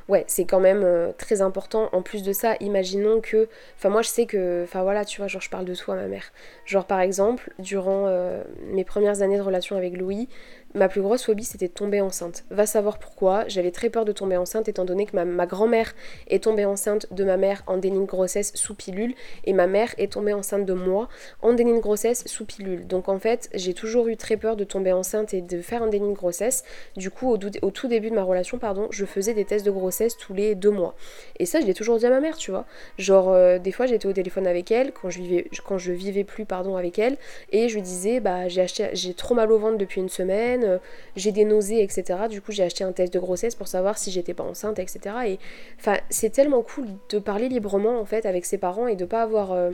ouais, 0.09 0.25
c'est 0.29 0.45
quand 0.45 0.61
même 0.61 0.83
euh, 0.85 1.13
très 1.17 1.41
important. 1.43 1.89
En 1.93 2.03
plus 2.03 2.23
de 2.23 2.33
ça, 2.33 2.57
imaginons 2.61 3.21
que. 3.21 3.49
Enfin, 3.77 3.89
moi, 3.89 4.03
je 4.03 4.09
sais 4.09 4.27
que. 4.27 4.63
Enfin, 4.65 4.83
voilà, 4.83 5.05
tu 5.05 5.19
vois, 5.19 5.29
genre, 5.29 5.41
je 5.43 5.51
parle 5.51 5.65
de 5.65 5.75
toi, 5.75 5.95
ma 5.95 6.07
mère. 6.07 6.33
Genre, 6.67 6.85
par 6.85 7.01
exemple, 7.01 7.51
durant 7.59 8.07
euh, 8.07 8.43
mes 8.73 8.85
premières 8.85 9.23
années 9.23 9.39
de 9.39 9.43
relation 9.43 9.77
avec 9.77 9.97
Louis, 9.97 10.29
ma 10.75 10.89
plus 10.89 11.03
grosse 11.03 11.25
phobie 11.25 11.45
c'était 11.45 11.69
de 11.69 11.73
tomber 11.73 12.01
enceinte. 12.01 12.45
Va 12.51 12.67
savoir 12.67 12.99
pourquoi, 12.99 13.45
j'avais 13.49 13.71
très 13.71 13.91
peur 13.91 14.05
de 14.05 14.13
tomber 14.13 14.37
enceinte 14.37 14.69
étant 14.69 14.85
donné 14.85 15.07
que 15.07 15.17
ma, 15.17 15.47
grand-mère 15.47 15.95
est 16.29 16.45
tombée 16.45 16.65
enceinte 16.65 17.07
de 17.13 17.25
ma 17.25 17.37
mère 17.37 17.63
en 17.67 17.77
déni 17.77 18.01
de 18.01 18.05
grossesse 18.07 18.53
sous 18.55 18.75
pilule 18.75 19.15
et 19.45 19.53
ma 19.53 19.67
mère 19.67 19.95
est 19.99 20.13
tombée 20.13 20.33
enceinte 20.33 20.65
de 20.65 20.73
moi 20.73 21.09
en 21.43 21.53
déni 21.53 21.75
de 21.75 21.81
grossesse 21.81 22.25
sous 22.27 22.45
pilule. 22.45 22.87
Donc 22.87 23.09
en 23.09 23.19
fait 23.19 23.49
j'ai 23.55 23.75
toujours 23.75 24.09
eu 24.09 24.17
très 24.17 24.37
peur 24.37 24.57
de 24.57 24.65
tomber 24.65 24.93
enceinte 24.93 25.35
et 25.35 25.41
de 25.41 25.61
faire 25.61 25.83
un 25.83 25.89
déni 25.89 26.11
de 26.11 26.17
grossesse. 26.17 26.65
Du 26.97 27.11
coup 27.11 27.31
au, 27.31 27.37
tout 27.37 27.89
début 27.89 28.11
de 28.11 28.15
ma 28.15 28.23
relation 28.23 28.59
pardon 28.59 28.89
je 28.91 29.05
faisais 29.05 29.35
des 29.35 29.45
tests 29.45 29.67
de 29.67 29.71
grossesse 29.71 30.17
tous 30.17 30.35
les 30.35 30.55
deux 30.55 30.71
mois. 30.71 30.95
Et 31.39 31.47
ça 31.47 31.61
je 31.61 31.67
l'ai 31.67 31.75
toujours 31.75 31.99
dit 31.99 32.07
à 32.07 32.11
ma 32.11 32.21
mère 32.21 32.37
tu 32.37 32.51
vois. 32.51 32.65
Genre 32.99 33.31
euh, 33.31 33.59
des 33.59 33.73
fois 33.73 33.87
j'étais 33.87 34.07
au 34.07 34.13
téléphone 34.13 34.47
avec 34.47 34.71
elle 34.71 34.93
quand 34.93 35.11
je 35.11 35.21
vivais, 35.21 35.49
vivais 35.95 36.25
plus 36.25 36.45
pardon 36.45 36.77
avec 36.77 36.99
elle 36.99 37.17
et 37.51 37.69
je 37.69 37.79
disais 37.79 38.21
bah 38.21 38.49
j'ai 38.49 38.67
j'ai 38.93 39.15
trop 39.15 39.35
mal 39.35 39.51
au 39.53 39.59
ventre 39.59 39.79
depuis 39.79 40.01
une 40.01 40.09
semaine 40.09 40.62
euh, 40.65 40.79
j'ai 41.17 41.33
des 41.33 41.45
nausées, 41.45 41.83
etc. 41.83 42.21
Du 42.29 42.41
coup, 42.41 42.53
j'ai 42.53 42.63
acheté 42.63 42.85
un 42.85 42.93
test 42.93 43.13
de 43.13 43.19
grossesse 43.19 43.55
pour 43.55 43.69
savoir 43.69 43.99
si 43.99 44.11
j'étais 44.11 44.35
pas 44.35 44.45
enceinte, 44.45 44.79
etc. 44.79 45.01
Et 45.27 45.39
enfin, 45.79 45.97
c'est 46.11 46.31
tellement 46.31 46.63
cool 46.63 46.87
de 47.11 47.19
parler 47.19 47.49
librement 47.49 48.01
en 48.01 48.05
fait 48.05 48.27
avec 48.27 48.45
ses 48.45 48.59
parents 48.59 48.87
et 48.87 48.97
de 48.97 49.05
pas 49.05 49.23
avoir 49.23 49.53
euh, 49.53 49.71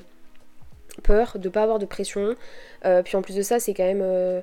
peur, 1.03 1.37
de 1.39 1.49
pas 1.49 1.63
avoir 1.63 1.79
de 1.79 1.87
pression. 1.87 2.35
Euh, 2.85 3.03
puis 3.03 3.17
en 3.17 3.23
plus 3.23 3.37
de 3.37 3.43
ça, 3.43 3.61
c'est 3.61 3.75
quand 3.75 3.85
même 3.85 4.43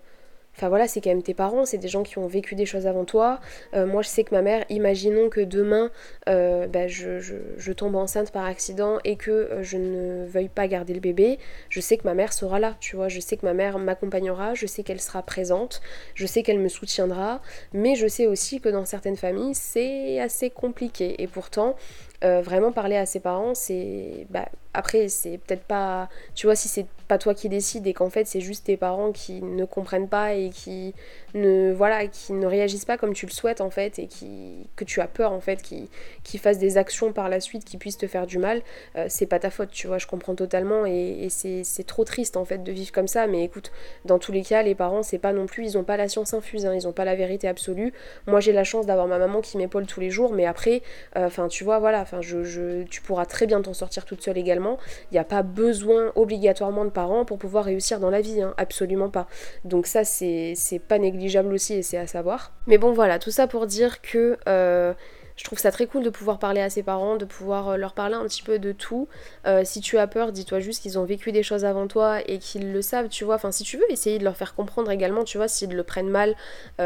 Enfin 0.55 0.69
voilà, 0.69 0.87
c'est 0.87 1.01
quand 1.01 1.09
même 1.09 1.23
tes 1.23 1.33
parents, 1.33 1.65
c'est 1.65 1.77
des 1.77 1.89
gens 1.89 2.03
qui 2.03 2.17
ont 2.17 2.27
vécu 2.27 2.55
des 2.55 2.65
choses 2.65 2.87
avant 2.87 3.03
toi. 3.03 3.41
Euh, 3.73 3.85
moi, 3.85 4.01
je 4.01 4.07
sais 4.07 4.23
que 4.23 4.33
ma 4.33 4.41
mère, 4.41 4.63
imaginons 4.69 5.29
que 5.29 5.41
demain, 5.41 5.91
euh, 6.29 6.65
bah, 6.67 6.87
je, 6.87 7.71
tombe 7.73 7.95
enceinte 7.95 8.31
par 8.31 8.45
accident 8.45 8.99
et 9.03 9.17
que 9.17 9.31
euh, 9.31 9.63
je 9.63 9.75
ne 9.75 10.25
veuille 10.25 10.47
pas 10.47 10.67
garder 10.69 10.93
le 10.93 11.01
bébé, 11.01 11.39
je 11.67 11.81
sais 11.81 11.97
que 11.97 12.05
ma 12.05 12.13
mère 12.13 12.31
sera 12.31 12.57
là, 12.57 12.75
tu 12.79 12.95
vois. 12.95 13.09
Je 13.09 13.19
sais 13.19 13.35
que 13.35 13.45
ma 13.45 13.53
mère 13.53 13.79
m'accompagnera, 13.79 14.53
je 14.53 14.65
sais 14.65 14.83
qu'elle 14.83 15.01
sera 15.01 15.21
présente, 15.23 15.81
je 16.13 16.25
sais 16.25 16.41
qu'elle 16.41 16.59
me 16.59 16.69
soutiendra, 16.69 17.41
mais 17.73 17.95
je 17.95 18.07
sais 18.07 18.27
aussi 18.27 18.61
que 18.61 18.69
dans 18.69 18.85
certaines 18.85 19.17
familles, 19.17 19.55
c'est 19.55 20.21
assez 20.21 20.49
compliqué. 20.49 21.21
Et 21.21 21.27
pourtant, 21.27 21.75
vraiment 22.21 22.71
parler 22.71 22.95
à 22.95 23.05
ses 23.05 23.19
parents, 23.19 23.53
c'est... 23.53 24.25
Bah, 24.29 24.47
après, 24.73 25.09
c'est 25.09 25.37
peut-être 25.37 25.63
pas... 25.63 26.09
Tu 26.33 26.47
vois, 26.47 26.55
si 26.55 26.67
c'est 26.67 26.87
pas 27.07 27.17
toi 27.17 27.33
qui 27.33 27.49
décides 27.49 27.87
et 27.87 27.93
qu'en 27.93 28.09
fait 28.09 28.25
c'est 28.25 28.41
juste 28.41 28.65
tes 28.65 28.77
parents 28.77 29.11
qui 29.11 29.41
ne 29.41 29.65
comprennent 29.65 30.09
pas 30.09 30.33
et 30.33 30.49
qui 30.49 30.93
ne 31.33 31.71
voilà 31.73 32.07
qui 32.07 32.33
ne 32.33 32.45
réagissent 32.45 32.85
pas 32.85 32.97
comme 32.97 33.13
tu 33.13 33.25
le 33.25 33.31
souhaites 33.31 33.61
en 33.61 33.69
fait 33.69 33.99
et 33.99 34.07
qui 34.07 34.67
que 34.75 34.85
tu 34.85 35.01
as 35.01 35.07
peur 35.07 35.31
en 35.31 35.39
fait 35.39 35.61
qui, 35.61 35.89
qui 36.23 36.37
fassent 36.37 36.57
des 36.57 36.77
actions 36.77 37.11
par 37.13 37.29
la 37.29 37.39
suite 37.39 37.65
qui 37.65 37.77
puissent 37.77 37.97
te 37.97 38.07
faire 38.07 38.25
du 38.25 38.37
mal 38.37 38.61
euh, 38.95 39.05
c'est 39.09 39.25
pas 39.25 39.39
ta 39.39 39.49
faute 39.49 39.69
tu 39.71 39.87
vois 39.87 39.97
je 39.97 40.07
comprends 40.07 40.35
totalement 40.35 40.85
et, 40.85 41.27
c'est 41.29 41.85
trop 41.85 42.03
triste 42.03 42.37
en 42.37 42.45
fait 42.45 42.63
de 42.63 42.71
vivre 42.71 42.91
comme 42.91 43.07
ça. 43.07 43.27
Mais 43.27 43.43
écoute 43.43 43.71
dans 44.05 44.19
tous 44.19 44.31
les 44.31 44.41
cas 44.41 44.63
les 44.63 44.75
parents 44.75 45.03
c'est 45.03 45.17
pas 45.17 45.33
non 45.33 45.45
plus 45.45 45.65
ils 45.65 45.77
ont 45.77 45.83
pas 45.83 45.97
la 45.97 46.07
science 46.07 46.33
infuse 46.33 46.65
hein, 46.65 46.73
ils 46.73 46.87
ont 46.87 46.93
pas 46.93 47.05
la 47.05 47.15
vérité 47.15 47.47
absolue. 47.47 47.93
Moi 48.27 48.39
j'ai 48.39 48.53
la 48.53 48.63
chance 48.63 48.85
d'avoir 48.85 49.07
ma 49.07 49.17
maman 49.17 49.41
qui 49.41 49.57
m'épaule 49.57 49.85
tous 49.85 49.99
les 49.99 50.09
jours 50.09 50.33
mais 50.33 50.45
après 50.45 50.81
euh, 51.15 51.27
enfin 51.27 51.47
tu 51.47 51.63
vois 51.63 51.79
voilà 51.79 52.01
enfin 52.01 52.21
tu 52.21 53.01
pourras 53.01 53.25
très 53.25 53.45
bien 53.45 53.61
t'en 53.61 53.73
sortir 53.73 54.05
toute 54.05 54.21
seule 54.21 54.37
également. 54.37 54.77
Il 55.11 55.15
n'y 55.15 55.19
a 55.19 55.23
pas 55.23 55.43
besoin 55.43 56.11
obligatoirement 56.15 56.85
de 56.85 56.89
parents 56.95 57.23
pour 57.23 57.37
pouvoir 57.37 57.65
réussir 57.65 57.99
dans 57.99 58.09
la 58.09 58.21
vie 58.21 58.41
hein, 58.41 58.55
absolument 58.57 59.09
pas 59.09 59.27
donc 59.63 59.85
ça 59.85 60.03
c'est 60.03 60.55
pas 60.87 60.97
négligé 60.97 61.35
aussi 61.43 61.73
et 61.73 61.81
c'est 61.81 61.97
à 61.97 62.07
savoir. 62.07 62.51
Mais 62.67 62.77
bon 62.77 62.93
voilà, 62.93 63.19
tout 63.19 63.31
ça 63.31 63.47
pour 63.47 63.67
dire 63.67 64.01
que 64.01 64.37
euh, 64.47 64.93
je 65.35 65.43
trouve 65.43 65.59
ça 65.59 65.71
très 65.71 65.85
cool 65.85 66.03
de 66.03 66.09
pouvoir 66.09 66.39
parler 66.39 66.61
à 66.61 66.69
ses 66.69 66.81
parents, 66.81 67.17
de 67.17 67.25
pouvoir 67.25 67.69
euh, 67.69 67.77
leur 67.77 67.93
parler 67.93 68.15
un 68.15 68.23
petit 68.23 68.41
peu 68.41 68.57
de 68.57 68.71
tout. 68.71 69.09
Euh, 69.45 69.63
si 69.65 69.81
tu 69.81 69.97
as 69.97 70.07
peur, 70.07 70.31
dis-toi 70.31 70.61
juste 70.61 70.81
qu'ils 70.81 70.97
ont 70.97 71.03
vécu 71.03 71.33
des 71.33 71.43
choses 71.43 71.65
avant 71.65 71.87
toi 71.87 72.19
et 72.25 72.39
qu'ils 72.39 72.71
le 72.71 72.81
savent, 72.81 73.09
tu 73.09 73.25
vois. 73.25 73.35
Enfin, 73.35 73.51
si 73.51 73.63
tu 73.63 73.77
veux 73.77 73.91
essayer 73.91 74.17
de 74.17 74.23
leur 74.23 74.37
faire 74.37 74.55
comprendre 74.55 74.89
également, 74.91 75.25
tu 75.25 75.37
vois, 75.37 75.49
s'ils 75.49 75.75
le 75.75 75.83
prennent 75.83 76.09
mal, 76.09 76.35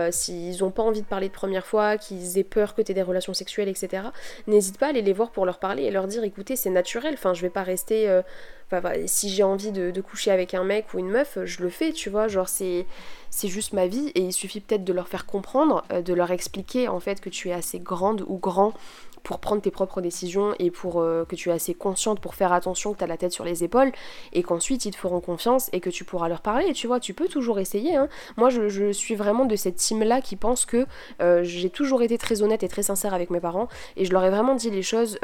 s'ils 0.10 0.64
ont 0.64 0.72
pas 0.72 0.84
envie 0.84 1.02
de 1.02 1.08
parler 1.08 1.28
de 1.28 1.34
première 1.34 1.66
fois, 1.66 1.98
qu'ils 1.98 2.40
aient 2.40 2.44
peur 2.44 2.74
que 2.74 2.82
tu 2.82 2.92
aies 2.92 2.96
des 2.96 3.04
relations 3.04 3.36
sexuelles, 3.36 3.70
etc. 3.70 4.04
N'hésite 4.48 4.80
pas 4.80 4.88
à 4.88 4.90
aller 4.90 5.04
les 5.04 5.14
voir 5.14 5.30
pour 5.32 5.46
leur 5.46 5.60
parler 5.60 5.84
et 5.84 5.92
leur 5.92 6.08
dire 6.08 6.24
écoutez, 6.24 6.56
c'est 6.56 6.72
naturel, 6.72 7.14
enfin, 7.14 7.36
je 7.36 7.42
vais 7.42 7.52
pas 7.52 7.64
rester 7.64 8.22
si 9.06 9.30
j'ai 9.30 9.44
envie 9.44 9.72
de, 9.72 10.02
coucher 10.02 10.32
avec 10.32 10.54
un 10.54 10.64
mec 10.64 10.94
ou 10.94 11.00
une 11.00 11.10
meuf, 11.10 11.38
je 11.44 11.62
le 11.62 11.70
fais, 11.70 11.92
tu 11.92 12.10
vois. 12.10 12.28
Genre, 12.28 12.48
c'est, 12.48 12.86
c'est 13.30 13.48
juste 13.48 13.74
ma 13.74 13.88
vie 13.88 14.10
et 14.16 14.22
il 14.22 14.34
suffit 14.34 14.60
peut-être 14.60 14.84
de 14.84 14.94
leur 14.94 15.08
faire 15.08 15.26
comprendre, 15.26 15.84
euh, 15.92 16.02
de 16.02 16.14
leur 16.14 16.32
expliquer 16.32 16.88
en 16.88 17.00
fait 17.00 17.22
que 17.22 17.30
tu 17.30 17.50
es 17.50 17.54
assez 17.54 17.80
grande 17.80 18.24
ou 18.28 18.38
grand 18.38 18.74
pour 19.24 19.40
prendre 19.40 19.62
tes 19.62 19.72
propres 19.72 20.02
décisions 20.02 20.54
et 20.60 20.72
pour 20.72 21.02
euh, 21.02 21.26
que 21.26 21.36
tu 21.36 21.50
es 21.50 21.52
assez 21.52 21.74
consciente 21.74 22.20
pour 22.20 22.36
faire 22.36 22.54
attention 22.54 22.94
que 22.94 23.00
tu 23.00 23.04
as 23.04 23.08
la 23.08 23.18
tête 23.18 23.34
sur 23.34 23.44
les 23.44 23.64
épaules 23.64 23.92
et 24.34 24.44
qu'ensuite 24.44 24.86
ils 24.86 24.92
te 24.92 24.98
feront 24.98 25.20
confiance 25.20 25.70
et 25.74 25.80
que 25.82 25.90
tu 25.90 26.04
pourras 26.04 26.30
leur 26.30 26.42
parler. 26.42 26.74
Tu 26.74 26.88
vois, 26.88 27.00
tu 27.00 27.14
peux 27.14 27.28
toujours 27.28 27.60
essayer. 27.60 27.96
Hein. 27.96 28.08
Moi, 28.38 28.50
je, 28.50 28.92
suis 28.92 29.16
vraiment 29.16 29.46
de 29.46 29.56
cette 29.56 29.76
team-là 29.76 30.22
qui 30.22 30.36
pense 30.36 30.66
que 30.66 30.86
euh, 31.22 31.44
j'ai 31.44 31.70
toujours 31.70 32.02
été 32.02 32.18
très 32.18 32.42
honnête 32.42 32.64
et 32.64 32.68
très 32.68 32.84
sincère 32.84 33.14
avec 33.14 33.30
mes 33.30 33.40
parents 33.40 33.68
et 33.98 34.06
je 34.06 34.12
leur 34.12 34.24
ai 34.24 34.30
vraiment 34.30 34.56
dit 34.56 34.70
les 34.70 34.82
choses 34.82 35.20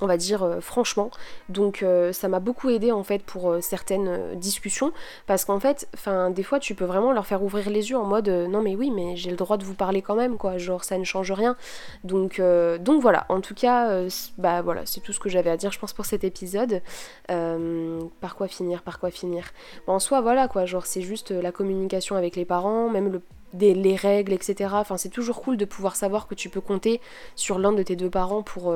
on 0.00 0.06
va 0.06 0.16
dire 0.16 0.42
euh, 0.42 0.60
franchement. 0.60 1.10
Donc 1.48 1.82
euh, 1.82 2.12
ça 2.12 2.28
m'a 2.28 2.40
beaucoup 2.40 2.70
aidé 2.70 2.92
en 2.92 3.02
fait 3.02 3.22
pour 3.22 3.50
euh, 3.50 3.60
certaines 3.60 4.34
discussions 4.36 4.92
parce 5.26 5.44
qu'en 5.44 5.60
fait, 5.60 5.88
enfin 5.94 6.30
des 6.30 6.42
fois 6.42 6.60
tu 6.60 6.74
peux 6.74 6.84
vraiment 6.84 7.12
leur 7.12 7.26
faire 7.26 7.42
ouvrir 7.42 7.70
les 7.70 7.90
yeux 7.90 7.98
en 7.98 8.04
mode 8.04 8.28
non 8.28 8.62
mais 8.62 8.76
oui 8.76 8.90
mais 8.90 9.16
j'ai 9.16 9.30
le 9.30 9.36
droit 9.36 9.56
de 9.56 9.64
vous 9.64 9.74
parler 9.74 10.02
quand 10.02 10.14
même 10.14 10.36
quoi, 10.36 10.58
genre 10.58 10.84
ça 10.84 10.98
ne 10.98 11.04
change 11.04 11.32
rien. 11.32 11.56
Donc 12.04 12.40
donc 12.80 13.02
voilà, 13.02 13.26
en 13.28 13.40
tout 13.40 13.54
cas 13.54 14.02
bah 14.38 14.62
voilà, 14.62 14.82
c'est 14.86 15.00
tout 15.00 15.12
ce 15.12 15.20
que 15.20 15.28
j'avais 15.28 15.50
à 15.50 15.56
dire 15.56 15.72
je 15.72 15.78
pense 15.78 15.92
pour 15.92 16.06
cet 16.06 16.24
épisode. 16.24 16.82
par 17.26 18.36
quoi 18.36 18.48
finir, 18.48 18.82
par 18.82 18.98
quoi 18.98 19.10
finir. 19.10 19.44
en 19.86 19.98
soi 19.98 20.20
voilà 20.20 20.48
quoi, 20.48 20.66
genre 20.66 20.86
c'est 20.86 21.02
juste 21.02 21.30
la 21.30 21.52
communication 21.52 22.16
avec 22.16 22.36
les 22.36 22.44
parents, 22.44 22.88
même 22.88 23.12
le 23.12 23.22
les 23.54 23.96
règles, 23.96 24.34
etc. 24.34 24.70
Enfin, 24.74 24.98
c'est 24.98 25.08
toujours 25.08 25.40
cool 25.40 25.56
de 25.56 25.64
pouvoir 25.64 25.96
savoir 25.96 26.26
que 26.26 26.34
tu 26.34 26.50
peux 26.50 26.60
compter 26.60 27.00
sur 27.34 27.58
l'un 27.58 27.72
de 27.72 27.82
tes 27.82 27.96
deux 27.96 28.10
parents 28.10 28.42
pour, 28.42 28.74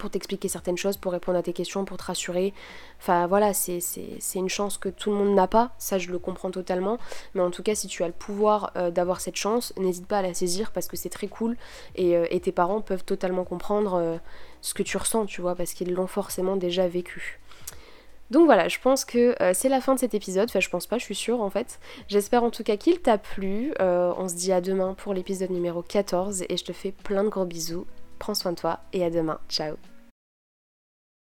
pour 0.00 0.10
t'expliquer 0.10 0.48
certaines 0.48 0.76
choses, 0.76 0.96
pour 0.96 1.12
répondre 1.12 1.38
à 1.38 1.42
tes 1.42 1.52
questions, 1.52 1.84
pour 1.84 1.96
te 1.96 2.04
rassurer. 2.04 2.52
Enfin 2.98 3.26
voilà, 3.26 3.52
c'est 3.52 3.80
une 4.34 4.48
chance 4.48 4.78
que 4.78 4.88
tout 4.88 5.10
le 5.10 5.16
monde 5.16 5.34
n'a 5.34 5.46
pas, 5.46 5.72
ça 5.78 5.98
je 5.98 6.10
le 6.10 6.18
comprends 6.18 6.50
totalement. 6.50 6.98
Mais 7.34 7.42
en 7.42 7.50
tout 7.50 7.62
cas, 7.62 7.74
si 7.74 7.86
tu 7.86 8.02
as 8.02 8.06
le 8.08 8.12
pouvoir 8.12 8.72
euh, 8.76 8.90
d'avoir 8.90 9.20
cette 9.20 9.36
chance, 9.36 9.72
n'hésite 9.76 10.06
pas 10.06 10.18
à 10.18 10.22
la 10.22 10.34
saisir 10.34 10.72
parce 10.72 10.88
que 10.88 10.96
c'est 10.96 11.10
très 11.10 11.28
cool 11.28 11.56
et, 11.94 12.16
euh, 12.16 12.26
tes 12.40 12.52
parents 12.52 12.80
peuvent 12.80 13.04
totalement 13.04 13.44
comprendre 13.44 13.94
euh, 13.94 14.16
ce 14.62 14.72
que 14.72 14.82
tu 14.82 14.96
ressens, 14.96 15.26
tu 15.26 15.42
vois, 15.42 15.54
parce 15.54 15.74
qu'ils 15.74 15.92
l'ont 15.92 16.06
forcément 16.06 16.56
déjà 16.56 16.88
vécu. 16.88 17.38
Donc 18.30 18.46
voilà, 18.46 18.68
je 18.68 18.78
pense 18.78 19.04
que 19.04 19.34
c'est 19.54 19.68
la 19.68 19.80
fin 19.80 19.96
de 19.96 19.98
cet 19.98 20.14
épisode. 20.14 20.48
Enfin, 20.48 20.60
je 20.60 20.68
pense 20.68 20.86
pas, 20.86 20.98
je 20.98 21.04
suis 21.04 21.16
sûre 21.16 21.40
en 21.40 21.50
fait. 21.50 21.80
J'espère 22.06 22.44
en 22.44 22.50
tout 22.50 22.62
cas 22.62 22.76
qu'il 22.76 23.00
t'a 23.00 23.18
plu. 23.18 23.74
on 23.80 24.28
se 24.28 24.36
dit 24.36 24.52
à 24.52 24.60
demain 24.60 24.94
pour 24.94 25.14
l'épisode 25.14 25.50
numéro 25.50 25.82
14 25.82 26.44
et 26.48 26.56
je 26.56 26.64
te 26.64 26.72
fais 26.72 26.92
plein 26.92 27.24
de 27.24 27.28
gros 27.28 27.44
bisous. 27.44 27.86
Prends 28.20 28.34
soin 28.34 28.52
de 28.52 28.56
toi 28.56 28.78
et 28.92 29.02
à 29.02 29.10
demain. 29.10 29.40
Ciao 29.48 29.74